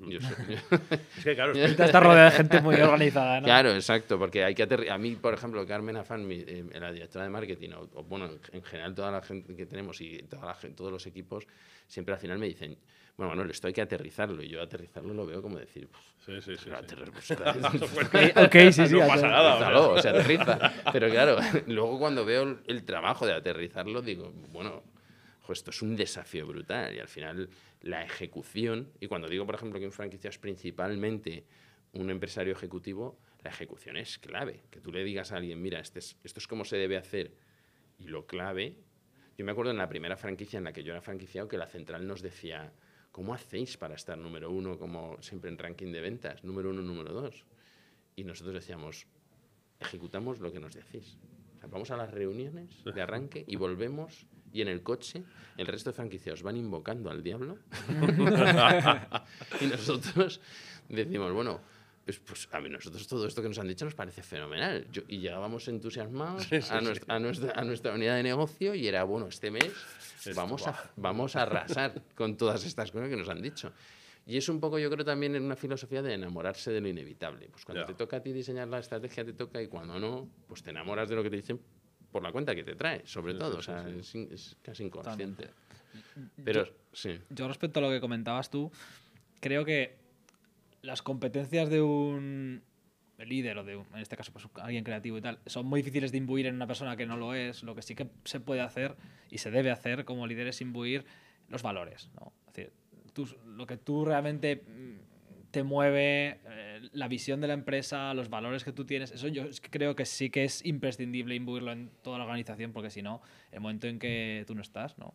Yo 0.00 0.20
soy- 0.20 0.56
Es 1.18 1.24
que 1.24 1.34
claro, 1.36 1.52
es 1.52 1.56
que- 1.56 1.62
Necesitas 1.62 1.86
estar 1.86 2.02
rodeado 2.02 2.30
de 2.30 2.36
gente 2.36 2.60
muy 2.60 2.74
organizada, 2.74 3.40
¿no? 3.40 3.44
Claro, 3.46 3.72
exacto, 3.72 4.18
porque 4.18 4.42
hay 4.44 4.54
que 4.56 4.68
aterri- 4.68 4.90
A 4.90 4.98
mí, 4.98 5.14
por 5.14 5.32
ejemplo, 5.32 5.64
Carmen 5.64 5.96
Afán, 5.96 6.26
mi- 6.26 6.44
eh, 6.46 6.64
la 6.78 6.90
directora 6.92 7.24
de 7.24 7.30
marketing, 7.30 7.70
o, 7.70 7.88
o, 7.94 8.02
bueno, 8.02 8.26
en, 8.26 8.40
en 8.52 8.62
general 8.64 8.94
toda 8.96 9.12
la 9.12 9.22
gente 9.22 9.54
que 9.54 9.64
tenemos 9.64 10.00
y 10.00 10.18
toda 10.24 10.46
la 10.46 10.54
gen- 10.54 10.74
todos 10.74 10.90
los 10.90 11.06
equipos, 11.06 11.46
siempre 11.86 12.14
al 12.14 12.20
final 12.20 12.38
me 12.40 12.46
dicen, 12.48 12.76
bueno, 13.16 13.30
Manuel, 13.30 13.50
esto 13.50 13.66
hay 13.66 13.72
que 13.72 13.82
aterrizarlo. 13.82 14.42
Y 14.42 14.48
yo 14.48 14.62
aterrizarlo 14.62 15.12
lo 15.14 15.26
veo 15.26 15.42
como 15.42 15.58
decir, 15.58 15.88
Sí, 16.24 16.40
sí, 16.40 16.56
sí. 16.56 16.64
sí. 16.64 16.70
aterri- 16.70 17.10
pues, 17.12 17.30
Ok, 18.36 18.72
sí, 18.72 18.86
sí. 18.88 18.94
No 18.98 19.06
pasa 19.06 19.28
nada. 19.28 19.78
o 19.90 20.00
sea, 20.00 20.10
aterriza. 20.12 20.58
Pero 20.92 21.08
claro, 21.10 21.36
luego 21.66 21.98
cuando 21.98 22.24
veo 22.24 22.58
el, 22.66 22.84
trabajo 22.84 23.26
de 23.26 23.34
aterrizarlo, 23.34 24.02
digo, 24.02 24.32
bueno, 24.50 24.82
jo, 25.42 25.52
esto 25.52 25.70
es 25.70 25.82
un 25.82 25.94
desafío 25.96 26.46
brutal. 26.46 26.94
Y 26.94 27.00
al 27.00 27.08
final, 27.08 27.48
la 27.82 28.02
ejecución, 28.04 28.90
y 29.00 29.06
cuando 29.08 29.28
digo, 29.28 29.44
por 29.46 29.54
ejemplo, 29.56 29.78
que 29.78 29.86
un 29.86 29.92
franquicia 29.92 30.30
es 30.30 30.38
principalmente 30.38 31.44
un 31.92 32.08
empresario 32.10 32.52
ejecutivo, 32.54 33.18
la 33.42 33.50
ejecución 33.50 33.96
es 33.98 34.18
clave. 34.18 34.62
Que 34.70 34.80
tú 34.80 34.90
le 34.92 35.04
digas 35.04 35.32
a 35.32 35.36
alguien, 35.36 35.60
mira, 35.60 35.80
este 35.80 35.98
es- 35.98 36.16
esto 36.24 36.38
es 36.40 36.46
como 36.46 36.64
se 36.64 36.76
debe 36.76 36.96
hacer, 36.96 37.32
y 37.98 38.06
lo 38.08 38.26
clave. 38.26 38.76
Yo 39.36 39.44
me 39.44 39.52
acuerdo 39.52 39.70
en 39.70 39.78
la 39.78 39.88
primera 39.88 40.16
franquicia 40.16 40.56
en 40.58 40.64
la 40.64 40.72
que 40.72 40.82
yo 40.84 40.92
era 40.92 41.02
franquiciado 41.02 41.48
que 41.48 41.58
la 41.58 41.66
central 41.66 42.06
nos 42.06 42.22
decía, 42.22 42.72
¿cómo 43.12 43.34
hacéis 43.34 43.76
para 43.76 43.94
estar 43.94 44.18
número 44.18 44.50
uno, 44.50 44.78
como 44.78 45.20
siempre 45.20 45.50
en 45.50 45.58
ranking 45.58 45.92
de 45.92 46.00
ventas? 46.00 46.42
Número 46.42 46.70
uno, 46.70 46.82
número 46.82 47.12
dos. 47.12 47.44
Y 48.16 48.24
nosotros 48.24 48.54
decíamos, 48.54 49.06
ejecutamos 49.78 50.40
lo 50.40 50.50
que 50.50 50.58
nos 50.58 50.74
decís. 50.74 51.18
O 51.56 51.60
sea, 51.60 51.68
vamos 51.68 51.90
a 51.90 51.96
las 51.96 52.10
reuniones 52.10 52.82
de 52.84 53.00
arranque 53.02 53.44
y 53.46 53.56
volvemos 53.56 54.26
y 54.52 54.60
en 54.60 54.68
el 54.68 54.82
coche 54.82 55.22
el 55.56 55.66
resto 55.66 55.90
de 55.90 55.94
franquiciados 55.94 56.42
van 56.42 56.56
invocando 56.56 57.10
al 57.10 57.22
diablo 57.22 57.58
y 59.60 59.66
nosotros 59.66 60.40
decimos, 60.88 61.32
bueno, 61.32 61.60
pues, 62.04 62.18
pues 62.20 62.48
a 62.52 62.60
mí 62.60 62.68
nosotros 62.68 63.06
todo 63.06 63.26
esto 63.26 63.42
que 63.42 63.48
nos 63.48 63.58
han 63.58 63.68
dicho 63.68 63.84
nos 63.84 63.94
parece 63.94 64.22
fenomenal. 64.22 64.86
Yo- 64.92 65.02
y 65.08 65.18
llegábamos 65.18 65.68
entusiasmados 65.68 66.42
Sí, 66.44 66.60
sí, 66.60 66.68
a, 66.72 66.78
sí. 66.80 66.84
nuestra, 66.84 67.14
a, 67.14 67.18
nuestra, 67.18 67.52
a 67.52 67.64
nuestra 67.64 67.92
unidad 67.94 68.16
de 68.16 68.22
negocio 68.24 68.74
y 68.74 68.86
era, 68.88 69.04
bueno, 69.04 69.28
este 69.28 69.50
mes 69.50 69.72
vamos 70.34 70.66
a, 70.66 70.90
vamos 70.96 71.36
a 71.36 71.42
arrasar 71.42 72.02
con 72.14 72.36
todas 72.36 72.64
estas 72.64 72.90
cosas 72.90 73.08
que 73.08 73.16
nos 73.16 73.28
han 73.28 73.40
dicho. 73.42 73.72
Y 74.24 74.36
es 74.36 74.48
un 74.48 74.60
poco, 74.60 74.78
yo 74.78 74.88
creo, 74.88 75.04
también 75.04 75.34
en 75.34 75.42
una 75.42 75.56
filosofía 75.56 76.00
de 76.00 76.14
enamorarse 76.14 76.70
de 76.70 76.80
lo 76.80 76.86
inevitable. 76.88 77.48
Pues 77.50 77.64
cuando 77.64 77.82
Ya. 77.82 77.86
te 77.88 77.94
toca 77.94 78.18
a 78.18 78.22
ti 78.22 78.32
diseñar 78.32 78.68
la 78.68 78.78
estrategia, 78.78 79.24
te 79.24 79.32
toca, 79.32 79.60
y 79.60 79.66
cuando 79.66 79.98
no, 79.98 80.28
pues 80.46 80.62
te 80.62 80.70
enamoras 80.70 81.08
de 81.08 81.16
lo 81.16 81.24
que 81.24 81.30
te 81.30 81.36
dicen 81.36 81.60
por 82.12 82.22
la 82.22 82.30
cuenta 82.30 82.54
que 82.54 82.62
te 82.62 82.76
trae, 82.76 83.04
sobre 83.04 83.32
Sí, 83.32 83.38
todo. 83.40 83.52
sí, 83.54 83.58
o 83.58 83.62
sea. 83.62 83.88
Es, 84.30 84.56
casi 84.62 84.84
inconsciente. 84.84 85.48
Totalmente. 85.48 86.42
Pero, 86.44 86.68
sí. 86.92 87.18
Yo 87.30 87.48
respecto 87.48 87.80
a 87.80 87.82
lo 87.82 87.90
que 87.90 88.00
comentabas 88.00 88.48
tú, 88.48 88.70
creo 89.40 89.64
que 89.64 89.96
las 90.82 91.02
competencias 91.02 91.70
de 91.70 91.80
un 91.82 92.62
líder 93.18 93.58
o 93.58 93.64
de, 93.64 93.76
un- 93.76 93.86
en 93.94 94.00
este 94.00 94.16
caso, 94.16 94.32
pues 94.32 94.46
alguien 94.60 94.82
creativo 94.84 95.16
y 95.16 95.20
tal, 95.20 95.38
son 95.46 95.66
muy 95.66 95.80
difíciles 95.80 96.10
de 96.12 96.18
imbuir 96.18 96.46
en 96.46 96.56
una 96.56 96.66
persona 96.66 96.96
que 96.96 97.06
no 97.06 97.16
lo 97.16 97.34
es. 97.34 97.62
Lo 97.62 97.74
que 97.74 97.82
sí 97.82 97.94
que 97.94 98.08
se 98.24 98.40
puede 98.40 98.60
hacer 98.60 98.96
y 99.30 99.38
se 99.38 99.50
debe 99.50 99.70
hacer 99.70 100.04
como 100.04 100.26
líder 100.26 100.48
es 100.48 100.60
imbuir 100.60 101.04
los 101.48 101.62
valores. 101.62 102.10
¿no? 102.16 102.32
Es 102.48 102.54
decir, 102.54 102.72
tú- 103.12 103.28
lo 103.46 103.66
que 103.66 103.76
tú 103.76 104.04
realmente 104.04 104.56
mm, 104.56 105.50
te 105.52 105.62
mueve, 105.62 106.40
eh, 106.48 106.80
la 106.92 107.06
visión 107.08 107.40
de 107.40 107.46
la 107.46 107.54
empresa, 107.54 108.12
los 108.14 108.28
valores 108.30 108.64
que 108.64 108.72
tú 108.72 108.84
tienes. 108.86 109.12
Eso 109.12 109.28
yo 109.28 109.44
creo 109.70 109.94
que 109.94 110.06
sí 110.06 110.30
que 110.30 110.44
es 110.44 110.64
imprescindible 110.64 111.34
imbuirlo 111.34 111.70
en 111.72 111.90
toda 112.02 112.18
la 112.18 112.24
organización, 112.24 112.72
porque 112.72 112.90
si 112.90 113.02
no, 113.02 113.20
el 113.52 113.60
momento 113.60 113.86
en 113.86 113.98
que 114.00 114.44
tú 114.48 114.54
no 114.56 114.62
estás, 114.62 114.96
¿no? 114.98 115.14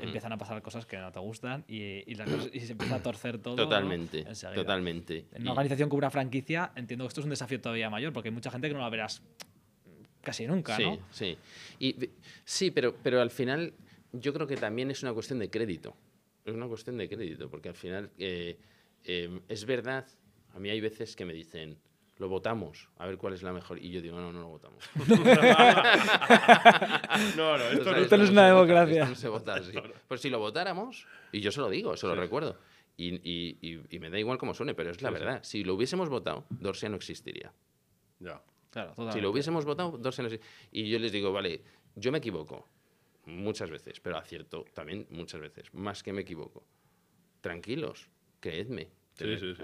Empiezan 0.00 0.32
a 0.32 0.38
pasar 0.38 0.62
cosas 0.62 0.86
que 0.86 0.96
no 0.96 1.12
te 1.12 1.20
gustan 1.20 1.64
y, 1.68 2.02
se 2.14 2.72
empieza 2.72 2.96
a 2.96 3.02
torcer 3.02 3.38
todo. 3.38 3.56
Totalmente, 3.56 4.24
totalmente. 4.54 5.26
En 5.32 5.42
una 5.42 5.52
organización 5.52 5.88
como 5.88 5.98
una 5.98 6.10
franquicia, 6.10 6.72
entiendo 6.74 7.04
que 7.04 7.08
esto 7.08 7.20
es 7.20 7.24
un 7.24 7.30
desafío 7.30 7.60
todavía 7.60 7.90
mayor, 7.90 8.12
porque 8.12 8.28
hay 8.28 8.34
mucha 8.34 8.50
gente 8.50 8.68
que 8.68 8.74
no 8.74 8.80
la 8.80 8.88
verás 8.88 9.22
casi 10.20 10.46
nunca, 10.46 10.76
sí, 10.76 10.84
¿no? 10.84 10.98
sí. 11.10 11.36
Y, 11.78 12.10
sí, 12.44 12.70
pero, 12.70 12.96
pero 13.02 13.20
al 13.20 13.30
final 13.30 13.74
yo 14.12 14.32
creo 14.32 14.46
que 14.46 14.56
también 14.56 14.90
es 14.90 15.02
una 15.02 15.12
cuestión 15.12 15.38
de 15.38 15.50
crédito. 15.50 15.96
Es 16.44 16.54
una 16.54 16.66
cuestión 16.66 16.96
de 16.96 17.08
crédito, 17.08 17.50
porque 17.50 17.68
al 17.68 17.74
final 17.74 18.10
eh, 18.18 18.58
eh, 19.04 19.40
es 19.48 19.64
verdad, 19.64 20.06
a 20.54 20.58
mí 20.58 20.70
hay 20.70 20.80
veces 20.80 21.16
que 21.16 21.24
me 21.24 21.32
dicen, 21.32 21.78
lo 22.18 22.28
votamos, 22.28 22.88
a 22.98 23.06
ver 23.06 23.18
cuál 23.18 23.34
es 23.34 23.42
la 23.42 23.52
mejor. 23.52 23.78
Y 23.78 23.90
yo 23.90 24.00
digo, 24.00 24.18
no, 24.20 24.32
no 24.32 24.40
lo 24.40 24.48
votamos. 24.48 24.84
No, 27.36 27.58
no, 27.58 27.64
esto 27.64 27.90
no 27.92 27.96
Esto 27.98 28.16
no 28.16 28.24
es 28.24 28.30
una 28.30 28.52
vota, 28.52 28.54
democracia. 28.54 29.02
esto 29.02 29.10
no 29.10 29.14
se 29.16 29.28
vota 29.28 29.54
así. 29.54 29.72
Pues 30.08 30.20
si 30.20 30.30
lo 30.30 30.38
votáramos, 30.38 31.06
y 31.32 31.40
yo 31.40 31.50
se 31.52 31.60
lo 31.60 31.68
digo, 31.70 31.96
se 31.96 32.06
lo 32.06 32.14
recuerdo, 32.14 32.58
y, 32.96 33.14
y- 33.28 33.58
y- 33.60 33.80
y 33.90 33.98
me 33.98 34.10
da 34.10 34.18
igual 34.18 34.38
cómo 34.38 34.54
suene, 34.54 34.74
pero 34.74 34.90
es 34.90 35.02
la 35.02 35.10
Sí, 35.10 35.14
sí. 35.16 35.20
verdad. 35.20 35.40
Si 35.42 35.64
lo 35.64 35.74
hubiésemos 35.74 36.08
votado, 36.08 36.44
Dorsia 36.50 36.88
no 36.88 36.96
existiría. 36.96 37.52
Ya. 38.20 38.40
Claro, 38.70 38.90
Si 38.90 38.96
totalmente. 38.96 39.22
lo 39.22 39.30
hubiésemos 39.30 39.64
votado, 39.64 39.98
Dorsia 39.98 40.22
no 40.22 40.28
existiría. 40.28 40.68
Y 40.72 40.88
yo 40.90 40.98
les 40.98 41.12
digo, 41.12 41.32
vale, 41.32 41.62
yo 41.96 42.12
me 42.12 42.18
equivoco 42.18 42.68
muchas 43.26 43.70
veces, 43.70 44.00
pero 44.00 44.16
acierto 44.18 44.64
también 44.74 45.06
muchas 45.10 45.40
veces, 45.40 45.72
más 45.74 46.02
que 46.02 46.12
me 46.12 46.22
equivoco. 46.22 46.64
Tranquilos, 47.40 48.08
creedme. 48.40 48.88
Sí, 49.16 49.38
sí, 49.38 49.54
sí. 49.54 49.62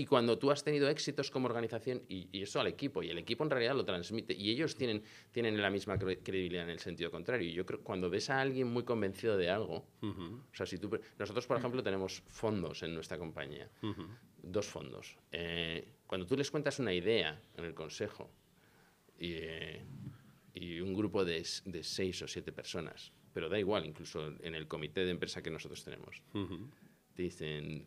Y, 0.00 0.06
cuando 0.06 0.38
tú 0.38 0.50
has 0.52 0.62
tenido 0.62 0.88
éxitos 0.88 1.30
como 1.30 1.46
organización, 1.46 2.02
y, 2.08 2.28
y 2.30 2.42
eso 2.42 2.60
al 2.60 2.68
equipo, 2.68 3.02
y 3.02 3.10
el 3.10 3.18
equipo 3.18 3.42
en 3.42 3.50
realidad 3.50 3.74
lo 3.74 3.84
transmite, 3.84 4.32
y 4.32 4.50
ellos 4.50 4.76
tienen, 4.76 5.02
tienen 5.32 5.60
la 5.60 5.70
misma 5.70 5.98
cre- 5.98 6.20
credibilidad 6.22 6.64
en 6.64 6.70
el 6.70 6.78
sentido 6.78 7.10
contrario. 7.10 7.48
Y 7.48 7.52
yo 7.52 7.66
creo 7.66 7.80
cuando 7.82 8.08
ves 8.08 8.30
a 8.30 8.40
alguien 8.40 8.68
muy 8.68 8.84
convencido 8.84 9.36
de 9.36 9.50
algo, 9.50 9.84
o 10.52 10.54
sea, 10.54 10.66
si 10.66 10.78
tú, 10.78 10.88
nosotros, 11.18 11.46
por 11.46 11.58
ejemplo, 11.58 11.82
tenemos 11.82 12.22
fondos 12.28 12.82
en 12.84 12.94
nuestra 12.94 13.18
compañía, 13.18 13.68
dos 14.42 14.66
fondos. 14.66 15.16
Eh, 15.32 15.84
cuando 16.06 16.26
tú 16.26 16.36
les 16.36 16.50
cuentas 16.50 16.78
una 16.78 16.92
idea 16.94 17.40
en 17.56 17.64
el 17.64 17.74
consejo 17.74 18.30
y, 19.18 19.32
eh, 19.34 19.82
y 20.54 20.80
un 20.80 20.94
grupo 20.94 21.24
de, 21.24 21.44
de 21.64 21.82
seis 21.82 22.22
o 22.22 22.28
siete 22.28 22.52
personas, 22.52 23.12
pero 23.32 23.48
da 23.48 23.58
igual, 23.58 23.86
incluso 23.86 24.28
en 24.42 24.54
el 24.54 24.68
comité 24.68 25.04
de 25.04 25.10
empresa 25.10 25.42
que 25.42 25.50
nosotros 25.50 25.82
tenemos, 25.82 26.22
te 27.14 27.22
dicen, 27.22 27.86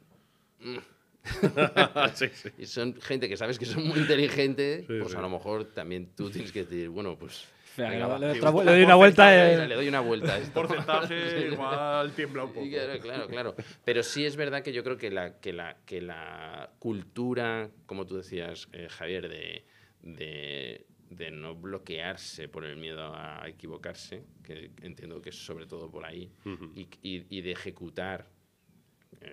sí, 2.15 2.27
sí. 2.33 2.49
y 2.57 2.65
son 2.65 2.99
gente 3.01 3.27
que 3.29 3.37
sabes 3.37 3.57
que 3.59 3.65
son 3.65 3.87
muy 3.87 3.99
inteligentes, 3.99 4.81
Sí, 4.87 4.93
pues 4.99 5.11
sí. 5.11 5.17
a 5.17 5.21
lo 5.21 5.29
mejor 5.29 5.65
también 5.65 6.07
tú 6.15 6.29
tienes 6.29 6.51
que 6.51 6.63
decir, 6.65 6.89
bueno, 6.89 7.17
pues 7.17 7.45
venga, 7.77 8.17
le- 8.19 8.39
doy 8.39 8.83
una 8.83 8.95
vuelta. 8.95 9.23
porcentaje, 9.25 9.53
eh, 9.63 9.67
le 9.67 9.75
doy 9.75 9.87
una 9.87 9.99
vuelta 10.01 10.37
esto. 10.37 10.53
porcentaje 10.61 11.47
igual 11.51 12.11
tiembla 12.13 12.43
un 12.45 12.53
poco. 12.53 12.67
Claro, 12.69 12.99
claro, 12.99 13.27
claro. 13.27 13.55
Pero 13.83 14.03
sí 14.03 14.25
es 14.25 14.35
verdad 14.35 14.61
que 14.63 14.71
yo 14.73 14.83
creo 14.83 14.97
que 14.97 15.11
la, 15.11 15.39
que 15.39 15.51
la, 15.53 15.77
que 15.85 16.01
la 16.01 16.71
cultura, 16.79 17.69
como 17.85 18.05
tú 18.05 18.15
decías, 18.17 18.67
eh, 18.71 18.87
Javier, 18.89 19.27
de, 19.27 19.65
de, 20.03 20.85
de 21.09 21.31
no 21.31 21.55
bloquearse 21.55 22.47
por 22.47 22.65
el 22.65 22.77
miedo 22.77 23.13
a 23.15 23.43
equivocarse, 23.47 24.23
que 24.43 24.71
entiendo 24.81 25.21
que 25.21 25.29
es 25.29 25.35
sobre 25.45 25.65
todo 25.65 25.89
por 25.91 26.05
ahí, 26.05 26.31
y, 26.75 26.87
y- 27.01 27.25
y 27.29 27.41
de 27.41 27.51
ejecutar 27.51 28.27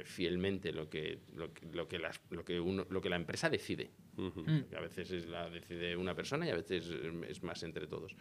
fielmente 0.04 0.72
lo 0.72 0.88
que, 0.88 1.20
lo, 1.34 1.52
que- 1.52 1.66
lo, 1.72 1.88
que 1.88 1.98
las- 1.98 2.20
lo, 2.30 2.44
que 2.44 2.60
uno, 2.60 2.86
lo 2.90 3.00
que 3.00 3.08
la 3.10 3.16
empresa 3.16 3.48
decide. 3.50 3.90
Mm. 4.16 4.74
A 4.76 4.80
veces 4.80 5.10
es 5.10 5.26
la 5.26 5.48
decide 5.50 5.96
una 5.96 6.14
persona 6.14 6.46
y 6.46 6.50
a 6.50 6.54
veces 6.56 6.90
eh, 6.92 7.12
es 7.28 7.42
más 7.42 7.62
entre 7.62 7.86
todos. 7.86 8.14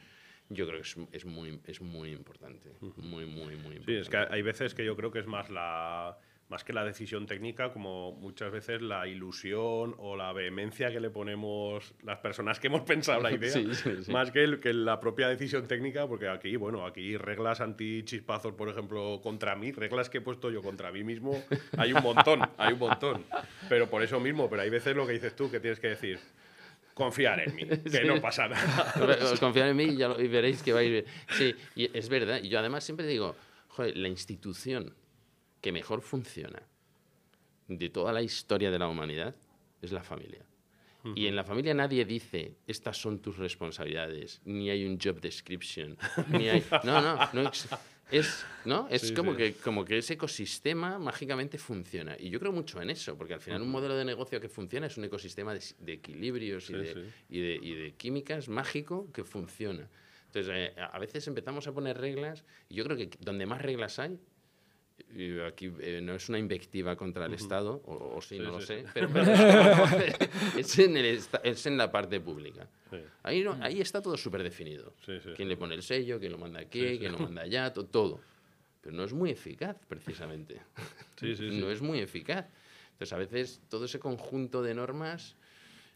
Yo 0.50 0.66
creo 0.68 0.82
que 0.82 0.88
es, 0.88 0.96
es 1.12 1.26
muy, 1.26 1.60
es 1.66 1.82
muy 1.82 2.12
importante. 2.12 2.74
Muy, 2.98 3.26
muy, 3.26 3.56
muy 3.56 3.76
importante. 3.76 3.86
Sí, 3.86 3.94
es 3.96 4.10
que 4.10 4.18
hay 4.18 4.42
veces 4.42 4.74
que 4.74 4.84
yo 4.86 4.96
creo 4.96 5.12
que 5.12 5.20
es 5.20 5.28
más 5.28 5.50
la 5.50 6.18
más 6.52 6.66
que 6.66 6.74
la 6.74 6.84
decisión 6.84 7.26
técnica, 7.26 7.72
como 7.72 8.12
muchas 8.12 8.52
veces 8.52 8.82
la 8.82 9.08
ilusión 9.08 9.96
o 9.98 10.18
la 10.18 10.34
vehemencia 10.34 10.92
que 10.92 11.00
le 11.00 11.10
ponemos 11.10 11.94
las 12.04 12.20
personas 12.20 12.60
que 12.60 12.68
hemos 12.68 12.82
pensado 12.82 13.22
la 13.22 13.32
idea, 13.38 13.50
Sí, 13.54 13.74
sí, 13.74 13.90
sí. 14.04 14.12
más 14.12 14.32
que, 14.32 14.44
el- 14.44 14.60
que 14.60 14.74
la 14.74 15.00
propia 15.00 15.30
decisión 15.30 15.66
técnica, 15.66 16.06
porque 16.08 16.28
aquí, 16.28 16.58
bueno, 16.58 16.86
aquí 16.86 17.16
reglas 17.16 17.62
anti-chispazos, 17.62 18.54
por 18.54 18.68
ejemplo, 18.68 19.22
contra 19.24 19.56
mí, 19.56 19.72
reglas 19.72 20.10
que 20.10 20.18
he 20.18 20.22
puesto 20.22 20.52
yo 20.52 20.62
contra 20.62 20.92
mí 20.92 21.06
mismo, 21.06 21.42
hay 21.78 21.94
un 21.94 22.04
montón, 22.04 22.42
hay 22.58 22.74
un 22.74 22.80
montón. 22.80 23.24
Pero 23.70 23.90
por 23.90 24.04
eso 24.04 24.20
mismo, 24.20 24.50
pero 24.50 24.62
hay 24.64 24.70
veces 24.70 24.94
lo 24.94 25.08
que 25.08 25.14
dices 25.14 25.34
tú, 25.34 25.50
que 25.50 25.62
tienes 25.62 25.80
que 25.80 25.88
decir, 25.88 26.20
confiar 26.94 27.40
en 27.40 27.56
mí, 27.56 27.64
que 27.66 28.04
no 28.04 28.20
pasa 28.20 28.50
nada. 28.50 28.94
Os 29.32 29.40
Confiad 29.40 29.70
en 29.70 29.78
mí 29.78 29.84
y, 29.86 29.96
ya 29.96 30.10
lo- 30.10 30.22
y 30.22 30.28
veréis 30.28 30.62
que 30.62 30.74
va 30.74 30.80
a 30.80 30.84
ir 30.84 30.92
bien. 30.92 31.06
Sí, 31.30 31.56
y 31.78 31.98
es 31.98 32.10
verdad. 32.10 32.42
Y 32.44 32.50
yo 32.50 32.60
además 32.60 32.84
siempre 32.84 33.08
digo, 33.08 33.38
joder, 33.70 33.96
la 33.96 34.10
institución 34.10 34.94
que 35.62 35.72
mejor 35.72 36.02
funciona 36.02 36.62
de 37.68 37.90
toda 37.90 38.12
la 38.12 38.22
historia 38.22 38.72
de 38.72 38.80
la 38.80 38.88
humanidad 38.88 39.36
es 39.82 39.92
la 39.92 40.04
familia. 40.04 40.46
Y 41.16 41.26
en 41.26 41.36
la 41.36 41.44
familia 41.44 41.74
nadie 41.74 42.06
dice, 42.06 42.58
estas 42.68 42.96
son 42.96 43.20
tus 43.20 43.38
responsabilidades, 43.38 44.40
ni 44.46 44.70
hay 44.70 44.86
un 44.86 45.00
job 45.00 45.20
description, 45.20 45.98
ni 46.30 46.48
hay... 46.48 46.64
No, 46.84 47.02
no, 47.02 47.18
no 47.34 47.52
es, 48.12 48.46
¿no? 48.66 48.88
es 48.90 49.02
Sí, 49.02 49.14
como, 49.14 49.32
sí. 49.32 49.38
Que, 49.38 49.54
como 49.54 49.84
que 49.86 49.98
ese 49.98 50.14
ecosistema 50.14 51.00
mágicamente 51.00 51.58
funciona. 51.58 52.16
Y 52.20 52.30
yo 52.30 52.40
creo 52.40 52.52
mucho 52.52 52.82
en 52.82 52.90
eso, 52.90 53.18
porque 53.18 53.34
al 53.34 53.40
final 53.40 53.62
un 53.62 53.72
modelo 53.72 53.96
de 53.96 54.06
negocio 54.06 54.40
que 54.40 54.50
funciona 54.50 54.88
es 54.88 54.98
un 54.98 55.06
ecosistema 55.06 55.54
de, 55.54 55.94
equilibrios 55.94 56.70
y, 56.70 56.74
de, 56.74 56.94
sí. 56.94 57.00
y, 57.30 57.40
de, 57.40 57.60
y 57.62 57.74
de 57.74 57.94
químicas 57.94 58.50
mágico 58.50 59.12
que 59.12 59.24
funciona. 59.24 59.90
Entonces, 60.28 60.54
eh, 60.54 60.74
a 60.80 61.00
veces 61.00 61.28
empezamos 61.28 61.68
a 61.68 61.74
poner 61.74 61.98
reglas, 61.98 62.44
y 62.70 62.76
yo 62.76 62.84
creo 62.84 62.96
que 62.96 63.10
donde 63.20 63.46
más 63.46 63.62
reglas 63.62 63.98
hay, 63.98 64.20
aquí 65.48 65.72
eh, 65.80 66.00
no 66.02 66.14
es 66.16 66.30
una 66.30 66.40
invectiva 66.40 66.96
contra 66.96 67.26
el 67.26 67.34
Estado, 67.34 67.82
o, 67.86 68.16
o 68.18 68.22
sí, 68.22 68.38
Sí, 68.38 68.40
no 68.42 68.52
lo 68.52 68.62
sé, 68.62 68.86
pero, 68.94 69.10
pero 69.12 69.26
es, 70.58 70.80
en 70.80 70.98
el 70.98 71.06
esta- 71.06 71.42
es 71.44 71.66
en 71.66 71.78
la 71.78 71.92
parte 71.92 72.20
pública. 72.20 72.68
Ahí, 73.24 73.44
no- 73.44 73.58
ahí 73.62 73.82
está 73.82 74.02
todo 74.02 74.18
súper 74.18 74.44
definido. 74.44 74.94
Quién 75.36 75.48
le 75.50 75.58
pone 75.58 75.76
el 75.76 75.84
sello, 75.84 76.20
quién 76.20 76.32
lo 76.32 76.38
manda 76.38 76.60
aquí, 76.60 76.98
quién 77.00 77.12
lo 77.12 77.20
manda 77.20 77.42
allá, 77.44 77.72
to- 77.74 77.86
todo. 77.86 78.20
Pero 78.82 78.96
no 78.96 79.04
es 79.04 79.14
muy 79.14 79.30
eficaz, 79.32 79.78
precisamente. 79.88 80.62
No 81.62 81.70
es 81.70 81.82
muy 81.82 82.00
eficaz. 82.00 82.48
Entonces, 82.94 83.14
a 83.14 83.18
veces 83.18 83.62
todo 83.70 83.86
ese 83.86 84.00
conjunto 84.00 84.62
de 84.64 84.74
normas, 84.74 85.36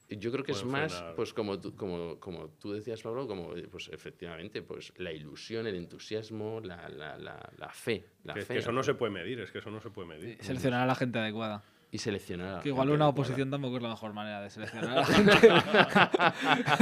yo 0.10 0.32
creo 0.32 0.44
que 0.44 0.52
es 0.52 0.63
más, 0.63 0.94
frenar. 0.94 1.15
pues 1.15 1.34
como 1.34 1.60
tú, 1.60 1.76
como, 1.76 2.20
como 2.20 2.50
tú 2.60 2.72
decías, 2.74 3.02
Pablo, 3.02 3.28
como 3.28 3.56
eh, 3.56 3.68
pues 3.70 3.89
efectivamente, 3.91 4.62
pues 4.62 4.94
la 4.98 5.12
ilusión, 5.12 5.65
el 5.68 5.76
entusiasmo, 5.76 6.60
la, 6.62 6.88
la, 6.89 7.18
la, 7.18 7.50
la 7.58 7.70
fe. 7.70 8.06
La 8.24 8.34
Que, 8.36 8.41
fe 8.41 8.54
que 8.54 8.60
eso 8.60 8.72
no 8.72 8.82
fe. 8.82 8.88
se 8.88 8.94
puede 8.96 9.12
medir, 9.12 9.39
es 9.39 9.52
que 9.52 9.58
eso 9.60 9.72
no 9.72 9.80
se 9.82 9.89
puede 9.89 10.08
medir. 10.08 10.38
Seleccionar 10.41 10.82
a 10.82 10.86
la 10.86 10.96
gente 10.96 11.20
adecuada. 11.20 11.63
Y 11.91 11.98
seleccionar. 12.00 12.48
a 12.48 12.52
la 12.58 12.62
Que 12.62 12.70
igual 12.70 12.88
gente 12.88 12.96
una 12.96 13.06
adecuada. 13.06 13.22
oposición 13.22 13.50
tampoco 13.52 13.78
es 13.78 13.84
la 13.84 13.89
mejor 13.89 14.13
manera 14.13 14.41
de 14.41 14.50
seleccionar 14.50 14.89
a 14.89 14.96
la 14.96 15.06
gente. 15.06 15.48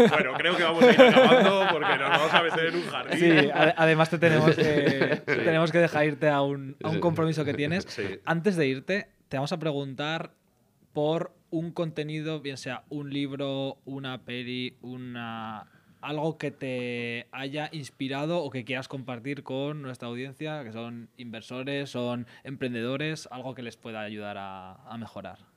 Bueno, 0.10 0.34
creo 0.38 0.58
que 0.58 0.64
vamos 0.64 0.84
a 0.84 0.92
ir 0.92 1.02
acabando 1.02 1.68
porque 1.72 1.98
nos 1.98 2.10
vamos 2.10 2.34
a 2.34 2.42
meter 2.44 2.66
en 2.68 2.76
un 2.76 2.84
jardín. 2.88 3.20
Sí, 3.20 3.30
ade- 3.54 3.74
además 3.78 4.10
te 4.10 4.18
tenemos 4.18 4.56
tenemos 5.26 5.72
que 5.72 5.78
dejar 5.80 6.06
irte 6.06 6.30
a 6.30 6.42
un, 6.42 6.76
a 6.84 6.88
un 6.90 6.96
Sí. 6.96 7.00
compromiso 7.00 7.46
que 7.46 7.54
tienes. 7.54 7.86
Sí. 7.88 8.20
Antes 8.26 8.56
de 8.56 8.68
irte, 8.68 9.10
te 9.30 9.38
vamos 9.38 9.52
a 9.54 9.60
preguntar 9.60 10.34
por 10.94 11.34
un 11.54 11.72
contenido, 11.72 12.42
bien 12.42 12.58
sea 12.58 12.84
un 12.90 13.14
libro, 13.14 13.78
una 13.86 14.24
peli, 14.24 14.76
una 14.82 15.68
algo 16.02 16.40
que 16.40 16.50
te 16.50 17.28
haya 17.32 17.70
inspirado 17.72 18.44
o 18.44 18.50
que 18.50 18.66
quieras 18.66 18.88
compartir 18.88 19.44
con 19.44 19.84
nuestra 19.84 20.08
audiencia, 20.08 20.64
que 20.64 20.74
son 20.74 21.10
inversores, 21.16 21.92
son 21.92 22.26
emprendedores, 22.44 23.30
algo 23.32 23.54
que 23.54 23.62
les 23.62 23.78
pueda 23.78 24.02
ayudar 24.02 24.36
a, 24.40 24.74
a 24.74 24.98
mejorar. 24.98 25.53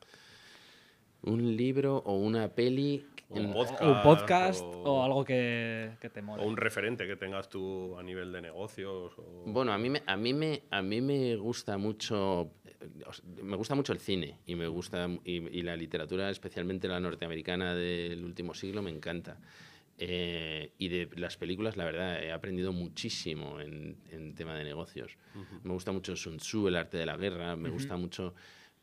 Un 1.26 1.56
libro 1.56 1.98
o 2.06 2.14
una 2.16 2.48
peli. 2.48 3.04
O 3.28 3.36
en- 3.36 3.46
un 3.46 3.50
O 3.50 3.54
podcast. 3.54 3.82
un 3.82 4.02
podcast 4.02 4.60
o, 4.62 4.82
o- 4.94 5.02
algo 5.04 5.24
que, 5.24 5.90
que 6.00 6.08
te 6.10 6.22
mole. 6.22 6.42
O 6.42 6.46
un 6.46 6.56
referente 6.56 7.06
que 7.06 7.16
tengas 7.16 7.48
tú 7.48 7.96
a 7.98 8.02
nivel 8.02 8.30
de 8.32 8.40
negocios. 8.40 9.12
o- 9.18 9.42
Bueno, 9.46 9.72
a 9.72 9.78
mí 9.78 9.90
me, 9.90 10.02
a 10.06 10.16
mí 10.16 10.32
me, 10.32 10.62
a 10.70 10.80
mí 10.82 11.00
me 11.00 11.34
gusta 11.36 11.76
mucho, 11.76 12.52
eh, 12.64 13.42
me 13.42 13.56
gusta 13.56 13.74
mucho 13.74 13.92
el 13.92 13.98
cine 13.98 14.38
y 14.46 14.54
me 14.54 14.68
gusta 14.68 15.08
y, 15.24 15.58
y 15.58 15.62
la 15.62 15.74
literatura, 15.76 16.30
especialmente 16.30 16.86
la 16.86 17.00
norteamericana 17.00 17.74
del 17.74 18.24
último 18.24 18.54
siglo, 18.54 18.80
me 18.80 18.90
encanta. 18.92 19.38
Eh, 19.98 20.72
y 20.78 20.88
de 20.88 21.08
las 21.16 21.36
películas, 21.38 21.76
la 21.76 21.84
verdad, 21.86 22.22
he 22.22 22.30
aprendido 22.30 22.70
muchísimo 22.72 23.60
en, 23.60 23.96
en 24.12 24.34
tema 24.34 24.54
de 24.54 24.62
negocios. 24.62 25.16
Me 25.64 25.72
gusta 25.72 25.90
mucho 25.90 26.14
Sun 26.14 26.36
Tzu, 26.36 26.68
el 26.68 26.76
arte 26.76 26.98
de 26.98 27.06
la 27.06 27.16
guerra, 27.16 27.56
me 27.56 27.70
gusta 27.70 27.96
mucho. 27.96 28.34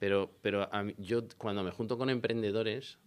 Pero, 0.04 0.30
pero 0.42 0.68
a 0.76 0.84
mí- 0.84 0.94
yo 0.98 1.26
cuando 1.38 1.64
me 1.64 1.72
junto 1.72 1.98
con 1.98 2.10
emprendedores, 2.10 3.00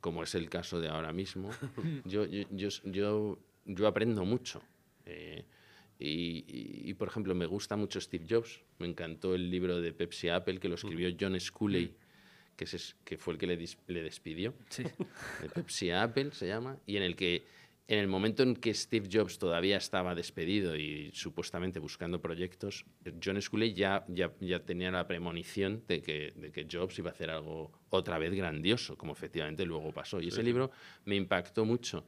como 0.00 0.24
es 0.24 0.34
el 0.34 0.50
caso 0.50 0.80
de 0.80 0.88
ahora 0.88 1.12
mismo, 1.12 1.48
yo, 2.04 2.24
yo, 2.26 2.42
yo, 2.50 2.68
yo, 2.86 3.38
yo 3.66 3.86
aprendo 3.86 4.24
mucho. 4.24 4.60
Eh, 5.06 5.44
y, 6.00 6.08
y- 6.08 6.90
y, 6.90 6.94
por 6.94 7.06
ejemplo, 7.06 7.36
me 7.36 7.46
gusta 7.46 7.76
mucho 7.76 8.00
Steve 8.00 8.26
Jobs. 8.28 8.60
Me 8.80 8.88
encantó 8.88 9.36
el 9.36 9.48
libro 9.48 9.80
de 9.80 9.92
Pepsi 9.92 10.28
Apple 10.28 10.58
que 10.58 10.68
lo 10.68 10.74
escribió 10.74 11.08
John 11.18 11.38
Sculley, 11.38 11.94
que, 12.56 12.64
es, 12.64 12.96
que 13.04 13.16
fue 13.16 13.34
el 13.34 13.38
que 13.38 13.46
le, 13.46 13.56
dis- 13.56 13.78
le 13.86 14.02
despidió, 14.02 14.54
Sí. 14.70 14.82
de 14.82 15.48
Pepsi 15.54 15.92
Apple 15.92 16.32
se 16.32 16.48
llama, 16.48 16.80
y 16.84 16.96
en 16.96 17.04
el 17.04 17.14
que 17.14 17.44
en 17.86 17.98
el 17.98 18.08
momento 18.08 18.42
en 18.42 18.56
que 18.56 18.72
Steve 18.72 19.08
Jobs 19.12 19.38
todavía 19.38 19.76
estaba 19.76 20.14
despedido 20.14 20.74
y 20.74 21.10
supuestamente 21.12 21.78
buscando 21.80 22.20
proyectos, 22.20 22.84
John 23.22 23.40
Sculley 23.40 23.74
ya, 23.74 24.04
ya, 24.08 24.32
ya 24.40 24.60
tenía 24.60 24.90
la 24.90 25.06
premonición 25.06 25.82
de 25.86 26.00
que, 26.00 26.32
de 26.36 26.50
que 26.50 26.66
Jobs 26.70 26.98
iba 26.98 27.10
a 27.10 27.12
hacer 27.12 27.28
algo 27.30 27.70
otra 27.90 28.18
vez 28.18 28.32
grandioso, 28.32 28.96
como 28.96 29.12
efectivamente 29.12 29.66
luego 29.66 29.92
pasó. 29.92 30.20
Y 30.20 30.28
ese 30.28 30.42
libro 30.42 30.70
me 31.04 31.16
impactó 31.16 31.64
mucho. 31.66 32.06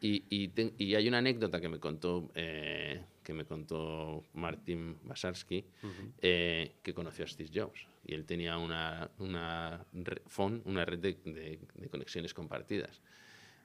Y, 0.00 0.24
y, 0.30 0.48
te- 0.48 0.72
y 0.78 0.94
hay 0.94 1.08
una 1.08 1.18
anécdota 1.18 1.60
que 1.60 1.68
me 1.68 1.78
contó, 1.78 2.30
eh, 2.34 3.02
que 3.22 3.34
me 3.34 3.44
contó 3.44 4.24
Martin 4.32 4.96
Basarsky, 5.04 5.62
eh, 6.22 6.72
que 6.82 6.94
conoció 6.94 7.24
a 7.24 7.28
Steve 7.28 7.50
Jobs. 7.52 7.80
Y 8.06 8.14
él 8.14 8.24
tenía 8.24 8.56
una, 8.56 9.10
una 9.18 9.84
phone, 10.28 10.62
una 10.64 10.84
red 10.86 11.00
de- 11.00 11.18
de- 11.24 11.58
de 11.74 11.88
conexiones 11.88 12.32
compartidas. 12.32 13.02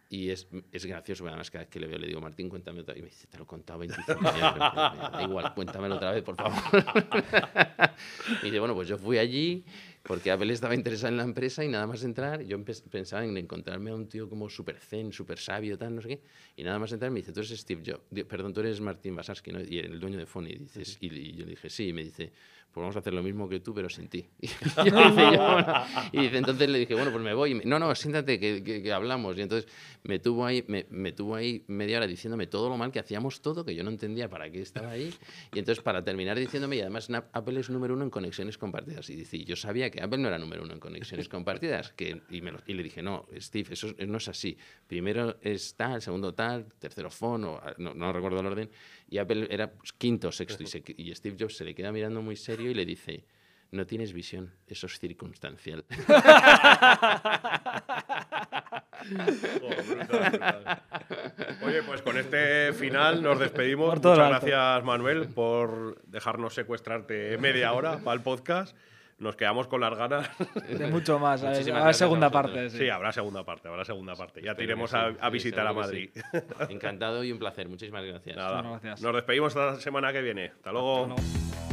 Y 0.09 0.29
es, 0.29 0.47
es 0.71 0.85
gracioso, 0.85 1.25
además 1.27 1.49
cada 1.49 1.63
vez 1.63 1.71
que 1.71 1.79
le 1.79 1.87
veo 1.87 1.97
le 1.97 2.07
digo, 2.07 2.21
Martín, 2.21 2.49
cuéntame 2.49 2.81
otra 2.81 2.93
vez. 2.93 2.99
Y 3.01 3.03
me 3.03 3.09
dice, 3.09 3.27
te 3.27 3.37
lo 3.37 3.45
he 3.45 3.47
contado 3.47 3.79
25 3.79 4.21
veces. 4.21 4.39
Da 4.39 5.19
igual, 5.23 5.53
cuéntamelo 5.55 5.95
otra 5.95 6.11
vez, 6.11 6.23
por 6.23 6.35
favor. 6.35 6.53
y 8.41 8.45
dice, 8.45 8.59
bueno, 8.59 8.75
pues 8.75 8.87
yo 8.87 8.97
fui 8.97 9.17
allí 9.17 9.65
porque 10.03 10.31
Apple 10.31 10.51
estaba 10.51 10.75
interesada 10.75 11.09
en 11.09 11.17
la 11.17 11.23
empresa 11.23 11.63
y 11.63 11.69
nada 11.69 11.87
más 11.87 12.03
entrar, 12.03 12.43
yo 12.43 12.61
pensaba 12.63 13.23
en 13.23 13.37
encontrarme 13.37 13.91
a 13.91 13.95
un 13.95 14.09
tío 14.09 14.29
como 14.29 14.49
súper 14.49 14.77
zen, 14.77 15.13
súper 15.13 15.39
sabio, 15.39 15.77
tal, 15.77 15.95
no 15.95 16.01
sé 16.01 16.09
qué. 16.09 16.21
Y 16.57 16.63
nada 16.63 16.77
más 16.77 16.91
entrar 16.91 17.09
me 17.09 17.21
dice, 17.21 17.31
tú 17.31 17.39
eres 17.39 17.57
Steve 17.57 17.81
Jobs, 17.85 18.25
perdón, 18.25 18.53
tú 18.53 18.59
eres 18.59 18.81
Martín 18.81 19.15
Basarsky, 19.15 19.51
¿no? 19.51 19.61
Y 19.61 19.79
el 19.79 19.99
dueño 20.01 20.17
de 20.17 20.25
Phone. 20.25 20.47
Y, 20.47 20.55
dices, 20.55 20.97
y, 20.99 21.07
y 21.07 21.33
yo 21.33 21.45
le 21.45 21.51
dije, 21.51 21.69
sí, 21.69 21.87
y 21.87 21.93
me 21.93 22.03
dice, 22.03 22.33
pues 22.73 22.81
vamos 22.81 22.95
a 22.95 22.99
hacer 22.99 23.13
lo 23.13 23.21
mismo 23.21 23.47
que 23.47 23.59
tú, 23.59 23.73
pero 23.73 23.87
sin 23.89 24.07
ti. 24.07 24.25
Y, 24.41 24.47
yo 24.47 24.53
dice, 24.83 25.21
"Yo, 25.31 25.53
bueno". 25.53 25.73
Y 26.11 26.21
dice, 26.21 26.37
entonces 26.37 26.69
le 26.69 26.79
dije, 26.79 26.95
bueno, 26.95 27.11
pues 27.11 27.23
me 27.23 27.33
voy. 27.33 27.51
Y 27.51 27.55
me- 27.55 27.65
no, 27.65 27.77
no, 27.79 27.93
siéntate, 27.95 28.39
que, 28.39 28.63
que- 28.63 28.81
que 28.81 28.91
hablamos. 28.91 29.37
Y 29.37 29.41
entonces 29.41 29.71
me 30.03 30.19
tuvo, 30.19 30.45
ahí, 30.45 30.63
me, 30.67 30.85
me 30.89 31.11
tuvo 31.11 31.35
ahí 31.35 31.63
media 31.67 31.97
hora 31.97 32.07
diciéndome 32.07 32.47
todo 32.47 32.69
lo 32.69 32.77
mal 32.77 32.91
que 32.91 32.99
hacíamos 32.99 33.41
todo, 33.41 33.63
que 33.63 33.75
yo 33.75 33.83
no 33.83 33.91
entendía 33.91 34.27
para 34.29 34.49
qué 34.51 34.61
estaba 34.61 34.89
ahí. 34.91 35.13
Y 35.53 35.59
entonces 35.59 35.83
para 35.83 36.03
terminar 36.03 36.37
diciéndome, 36.39 36.77
y 36.77 36.81
además 36.81 37.09
Apple 37.31 37.59
es 37.59 37.69
número 37.69 37.93
uno 37.93 38.03
en 38.03 38.09
conexiones 38.09 38.57
compartidas. 38.57 39.09
Y 39.11 39.15
dice, 39.15 39.43
yo 39.43 39.55
sabía 39.55 39.91
que 39.91 40.01
Apple 40.01 40.17
no 40.17 40.27
era 40.27 40.39
número 40.39 40.63
uno 40.63 40.73
en 40.73 40.79
conexiones 40.79 41.29
compartidas. 41.29 41.93
Que, 41.93 42.21
y, 42.31 42.41
me 42.41 42.51
lo- 42.51 42.59
y 42.65 42.73
le 42.73 42.81
dije, 42.83 43.03
no, 43.03 43.27
Steve, 43.39 43.69
eso 43.73 43.93
es- 43.97 44.07
no 44.07 44.17
es 44.17 44.27
así. 44.27 44.57
Primero 44.87 45.37
es 45.41 45.75
tal, 45.75 46.01
segundo 46.01 46.33
tal, 46.33 46.65
tercero 46.79 47.11
phone, 47.11 47.43
o, 47.45 47.61
no, 47.77 47.93
no 47.93 48.11
recuerdo 48.11 48.39
el 48.39 48.45
orden. 48.47 48.69
Y 49.09 49.19
Apple 49.19 49.47
era 49.51 49.71
pues, 49.71 49.93
quinto 49.93 50.31
sexto. 50.31 50.63
Y, 50.63 50.67
se- 50.67 50.83
y 50.97 51.13
Steve 51.13 51.35
Jobs 51.39 51.55
se 51.57 51.63
le 51.65 51.75
queda 51.75 51.91
mirando 51.91 52.21
muy 52.21 52.35
serio 52.35 52.62
y 52.71 52.73
le 52.73 52.85
dice, 52.85 53.25
no 53.71 53.85
tienes 53.85 54.13
visión, 54.13 54.53
eso 54.67 54.87
es 54.87 54.99
circunstancial. 54.99 55.85
Brutal, 59.09 60.29
brutal. 60.29 60.81
Oye, 61.65 61.83
pues 61.83 62.01
con 62.01 62.17
este 62.17 62.73
final 62.73 63.21
nos 63.21 63.39
despedimos. 63.39 63.99
Por 63.99 64.11
Muchas 64.11 64.29
gracias, 64.29 64.83
Manuel, 64.83 65.27
por 65.27 66.01
dejarnos 66.05 66.53
secuestrarte 66.53 67.37
media 67.37 67.73
hora 67.73 67.99
para 67.99 68.15
el 68.15 68.21
podcast. 68.21 68.75
Nos 69.19 69.35
quedamos 69.35 69.67
con 69.67 69.79
las 69.79 69.95
ganas. 69.95 70.29
De 70.67 70.87
mucho 70.87 71.19
más. 71.19 71.43
A 71.43 71.93
segunda 71.93 72.29
parte. 72.29 72.69
Sí. 72.69 72.79
Sí, 72.79 72.89
habrá 72.89 73.11
segunda 73.11 73.43
parte, 73.45 73.67
habrá 73.67 73.85
segunda 73.85 74.15
parte. 74.15 74.41
Ya 74.41 74.55
te 74.55 74.63
iremos 74.63 74.93
a, 74.93 75.29
visitar 75.29 75.65
a 75.67 75.73
Madrid. 75.73 76.09
Encantado 76.67 77.23
y 77.23 77.31
un 77.31 77.39
placer. 77.39 77.69
Muchísimas 77.69 78.03
gracias. 78.03 78.35
Nada. 78.35 78.61
Muchas 78.61 78.81
gracias. 78.81 79.01
Nos 79.01 79.15
despedimos 79.15 79.55
la 79.55 79.79
semana 79.79 80.11
que 80.11 80.21
viene. 80.21 80.45
Hasta 80.47 80.71
luego. 80.71 81.13
Hasta 81.13 81.21
luego. 81.21 81.72